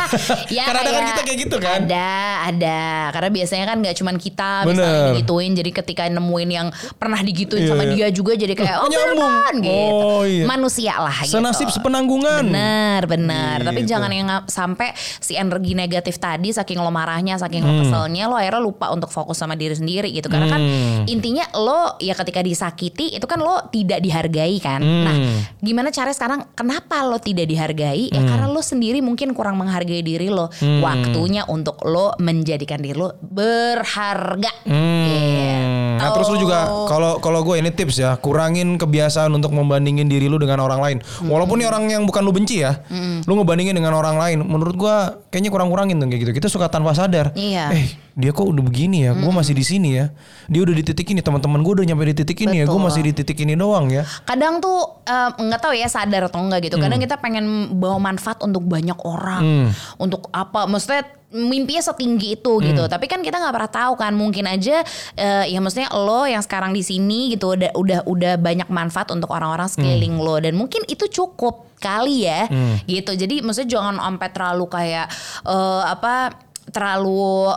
ya, 0.49 0.63
Karena 0.63 0.79
ada 0.79 0.89
kan 0.89 0.93
kayak- 0.95 1.09
kita 1.09 1.21
kayak 1.23 1.39
gitu 1.41 1.57
kan. 1.57 1.79
Ada, 1.83 2.11
ada. 2.47 2.81
Karena 3.11 3.29
biasanya 3.31 3.65
kan 3.65 3.77
nggak 3.79 3.95
cuman 3.95 4.15
kita 4.17 4.49
Bener. 4.63 4.77
misalnya 4.77 5.03
digituin. 5.11 5.51
Jadi 5.53 5.69
ketika 5.73 6.03
nemuin 6.05 6.49
yang 6.49 6.67
pernah 6.95 7.19
digituin 7.19 7.63
Iya, 7.63 7.69
sama 7.69 7.83
iya. 7.83 7.91
dia 7.93 8.07
juga 8.09 8.31
jadi 8.33 8.53
kayak 8.53 8.75
oh 8.77 8.87
Nyambung. 8.87 9.17
beneran 9.17 9.55
gitu. 9.59 9.93
Oh, 9.93 10.21
iya. 10.23 10.45
Manusia 10.45 10.93
lah 10.95 11.17
gitu. 11.19 11.33
Senasib 11.33 11.67
sepenanggungan. 11.69 12.43
Bener, 12.53 13.01
bener. 13.09 13.57
Tapi 13.65 13.81
Gitu. 13.81 13.89
jangan 13.89 14.11
yang 14.13 14.29
sampai 14.45 14.93
si 14.95 15.33
energi 15.33 15.73
negatif 15.73 16.17
tadi 16.17 16.53
saking 16.53 16.77
lo 16.77 16.93
marahnya, 16.93 17.35
saking 17.35 17.65
Hmm. 17.65 17.69
lo 17.69 17.73
keselnya, 17.81 18.29
lo 18.29 18.37
akhirnya 18.37 18.61
lupa 18.61 18.93
untuk 18.93 19.09
fokus 19.09 19.41
sama 19.41 19.57
diri 19.57 19.73
sendiri 19.73 20.13
gitu. 20.13 20.29
Karena 20.29 20.47
kan 20.47 20.61
Hmm. 20.61 21.03
intinya 21.09 21.49
lo 21.57 21.97
ya 21.97 22.13
ketika 22.13 22.39
disakiti 22.39 23.11
itu 23.11 23.25
kan 23.25 23.41
lo 23.41 23.67
tidak 23.67 23.99
dihargai 23.99 24.57
kan. 24.61 24.79
Hmm. 24.79 25.03
Nah, 25.03 25.15
gimana 25.59 25.89
caranya 25.89 26.13
sekarang 26.13 26.39
kenapa 26.53 27.01
lo 27.03 27.17
tidak 27.17 27.49
dihargai? 27.49 28.07
Hmm. 28.07 28.15
Ya 28.15 28.21
karena 28.23 28.47
lo 28.47 28.61
sendiri 28.61 29.01
mungkin 29.01 29.33
kurang 29.33 29.57
menghargai 29.57 30.05
diri 30.05 30.29
lo. 30.29 30.53
Waktunya 30.79 31.43
untuk 31.45 31.81
lo 31.83 32.13
menjadikan 32.17 32.77
diri 32.77 32.93
lo 32.93 33.17
berharga. 33.19 34.51
Hmm. 34.63 35.03
Gitu. 35.03 35.72
Nah 36.03 36.11
terus 36.11 36.27
lu 36.27 36.37
juga 36.37 36.67
kalau 36.91 37.23
kalau 37.23 37.39
gue 37.47 37.63
ini 37.63 37.71
tips 37.71 37.95
ya 37.97 38.19
kurangin 38.19 38.75
kebiasaan 38.75 39.31
untuk 39.31 39.55
membandingin 39.55 40.11
diri 40.11 40.27
lu 40.27 40.35
dengan 40.35 40.59
orang 40.59 40.83
lain. 40.83 40.97
Hmm. 40.99 41.31
Walaupun 41.31 41.63
ini 41.63 41.65
orang 41.65 41.87
yang 41.87 42.03
bukan 42.03 42.19
lu 42.21 42.35
benci 42.35 42.59
ya, 42.59 42.83
lu 43.23 43.33
ngebandingin 43.39 43.71
dengan 43.71 43.95
orang 43.95 44.19
lain. 44.19 44.43
Menurut 44.43 44.75
gue 44.75 44.95
kayaknya 45.31 45.49
kurang 45.49 45.71
kurangin 45.71 45.97
tuh 45.97 46.11
kayak 46.11 46.21
gitu. 46.27 46.31
Kita 46.43 46.47
suka 46.51 46.67
tanpa 46.67 46.91
sadar. 46.91 47.31
Iya. 47.33 47.71
Eh 47.71 47.87
dia 48.13 48.29
kok 48.29 48.45
udah 48.45 48.61
begini 48.61 49.09
ya, 49.09 49.17
gue 49.17 49.31
masih 49.33 49.57
di 49.57 49.65
sini 49.65 49.97
ya. 49.97 50.13
Dia 50.45 50.61
udah 50.61 50.75
di 50.77 50.85
titik 50.85 51.09
ini, 51.09 51.25
teman-teman 51.25 51.65
gue 51.65 51.81
udah 51.81 51.85
nyampe 51.87 52.05
di 52.05 52.15
titik 52.21 52.45
ini 52.45 52.61
ya, 52.61 52.69
gue 52.69 52.77
masih 52.77 53.01
di 53.01 53.09
titik 53.09 53.41
ini 53.41 53.57
doang 53.57 53.89
ya. 53.89 54.05
kadang 54.21 54.61
tuh 54.61 55.01
nggak 55.41 55.57
tahu 55.57 55.73
ya 55.73 55.89
sadar 55.89 56.29
atau 56.29 56.37
enggak 56.45 56.69
gitu. 56.69 56.77
Kadang 56.77 57.01
Hmm. 57.01 57.05
kita 57.09 57.17
pengen 57.17 57.73
bawa 57.81 57.97
manfaat 57.97 58.37
untuk 58.45 58.61
banyak 58.69 59.01
orang, 59.01 59.73
untuk 59.97 60.29
apa? 60.29 60.69
Maksudnya 60.69 61.09
mimpinya 61.33 61.81
setinggi 61.81 62.37
itu 62.37 62.53
Hmm. 62.53 62.65
gitu. 62.69 62.83
Tapi 62.85 63.05
kan 63.09 63.19
kita 63.19 63.41
nggak 63.41 63.51
pernah 63.51 63.71
tahu 63.71 63.93
kan. 63.97 64.13
Mungkin 64.13 64.45
aja 64.45 64.85
eh, 65.13 65.43
ya 65.49 65.57
maksudnya 65.57 65.89
lo 65.91 66.23
yang 66.23 66.39
sekarang 66.39 66.71
di 66.71 66.79
sini 66.79 67.33
gitu 67.33 67.57
udah 67.57 67.73
udah 67.73 67.99
udah 68.05 68.33
banyak 68.37 68.69
manfaat 68.69 69.09
untuk 69.09 69.33
orang-orang 69.33 69.65
sekeliling 69.65 70.15
Hmm. 70.15 70.23
lo 70.23 70.35
dan 70.37 70.53
mungkin 70.53 70.85
itu 70.85 71.09
cukup 71.09 71.73
kali 71.81 72.23
ya 72.23 72.45
gitu. 72.85 73.11
Jadi 73.11 73.41
maksudnya 73.41 73.75
jangan 73.75 73.97
sampai 73.97 74.29
terlalu 74.29 74.65
kayak 74.69 75.07
eh, 75.43 75.83
apa 75.83 76.37
terlalu 76.69 77.51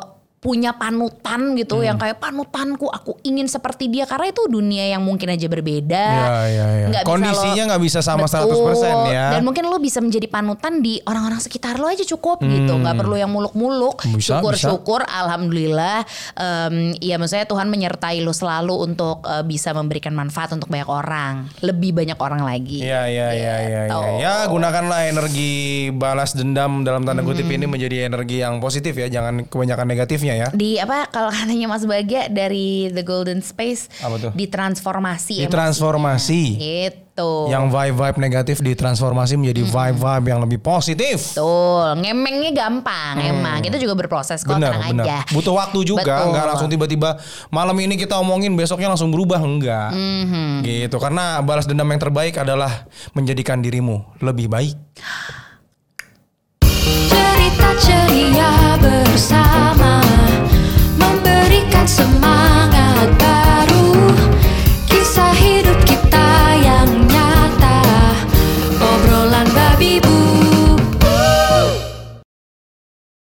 punya 0.46 0.70
panutan 0.72 1.59
gitu 1.59 1.76
Hmm. 1.76 1.85
yang 1.85 1.96
kayak 1.98 2.16
panutanku 2.16 2.87
aku 2.87 3.18
ingin 3.20 3.46
seperti 3.46 3.90
dia 3.90 4.06
karena 4.06 4.30
itu 4.30 4.46
dunia 4.46 4.87
yang 4.87 5.02
mungkin 5.02 5.26
aja 5.28 5.42
berbeda 5.44 6.04
Ya, 6.06 6.38
ya, 6.46 6.66
ya. 6.78 6.87
Bisa 6.87 7.02
Kondisinya 7.02 7.62
nggak 7.66 7.82
bisa 7.82 7.98
sama 7.98 8.24
Betul. 8.24 8.54
100% 8.78 9.11
ya. 9.11 9.26
Dan 9.35 9.42
mungkin 9.42 9.66
lo 9.66 9.78
bisa 9.78 9.98
menjadi 9.98 10.26
panutan 10.26 10.78
di 10.78 11.02
orang-orang 11.02 11.40
sekitar 11.40 11.76
lo 11.76 11.88
aja 11.88 12.06
cukup 12.06 12.38
gitu. 12.40 12.72
Nggak 12.72 12.94
perlu 12.94 13.16
yang 13.16 13.28
muluk-muluk. 13.28 14.06
Hmm. 14.06 14.22
Syukur-syukur 14.22 15.02
alhamdulillah 15.02 16.06
em, 16.35 16.74
ya 16.98 17.16
maksudnya 17.16 17.44
Tuhan 17.44 17.66
menyertai 17.66 18.20
lo 18.20 18.30
selalu 18.30 18.74
untuk 18.85 19.24
eh, 19.24 19.42
bisa 19.42 19.72
memberikan 19.72 20.12
manfaat 20.12 20.52
untuk 20.52 20.68
banyak 20.68 20.87
orang. 20.87 21.50
Lebih 21.59 21.90
banyak 21.92 22.18
orang 22.18 22.42
lagi. 22.42 22.82
Iya 22.82 23.02
iya 23.06 23.28
iya 23.32 23.54
iya 23.59 23.80
Gitu. 23.87 23.98
ya. 23.98 24.14
Ya 24.18 24.35
gunakanlah 24.46 25.00
energi 25.06 25.52
balas 25.90 26.32
dendam 26.32 26.82
dalam 26.82 27.02
tanda 27.02 27.20
kutip 27.20 27.42
Hmm. 27.42 27.56
ini 27.56 27.66
menjadi 27.66 27.96
energi 28.04 28.37
yang 28.38 28.59
positif 28.59 28.92
ya, 28.92 29.09
jangan 29.09 29.42
kebanyakan 29.42 29.87
negatifnya 29.87 30.35
ya. 30.37 30.49
Di 30.53 30.77
apa 30.77 31.09
kalau 31.09 31.33
katanya 31.37 31.66
Mas 31.72 31.88
Bagia 31.88 32.29
dari 32.29 32.92
The 32.92 33.03
Golden 33.03 33.40
Space 33.40 33.88
apa 34.05 34.16
tuh? 34.20 34.33
ditransformasi 34.37 35.40
ya, 35.40 35.49
Ditransformasi. 35.49 36.40
transformasi 36.57 37.05
gitu. 37.16 37.49
Yang 37.49 37.64
vibe-vibe 37.72 38.18
negatif 38.20 38.57
ditransformasi 38.61 39.40
menjadi 39.40 39.62
hmm. 39.64 39.72
vibe-vibe 39.72 40.27
yang 40.29 40.40
lebih 40.44 40.59
positif. 40.61 41.33
Betul. 41.33 42.05
Ngemengnya 42.05 42.53
gampang 42.53 43.16
hmm. 43.16 43.33
emang. 43.33 43.59
Kita 43.64 43.81
juga 43.81 43.96
berproses 43.96 44.44
kok 44.44 44.53
bener, 44.53 44.77
tenang 44.77 44.92
bener. 44.92 45.05
aja. 45.09 45.18
Butuh 45.33 45.57
waktu 45.57 45.79
juga, 45.88 46.29
nggak 46.29 46.44
langsung 46.53 46.68
tiba-tiba 46.68 47.16
malam 47.49 47.77
ini 47.81 47.96
kita 47.96 48.20
omongin 48.20 48.53
besoknya 48.53 48.92
langsung 48.92 49.09
berubah 49.09 49.40
enggak. 49.40 49.96
Hmm. 49.96 50.61
Gitu. 50.61 50.96
Karena 51.01 51.40
balas 51.40 51.64
dendam 51.64 51.88
yang 51.88 52.03
terbaik 52.05 52.37
adalah 52.37 52.85
menjadikan 53.16 53.64
dirimu 53.64 54.05
lebih 54.20 54.53
baik. 54.53 54.77
Cerita 57.09 57.70
ceria 57.81 58.77
bersama 58.77 59.55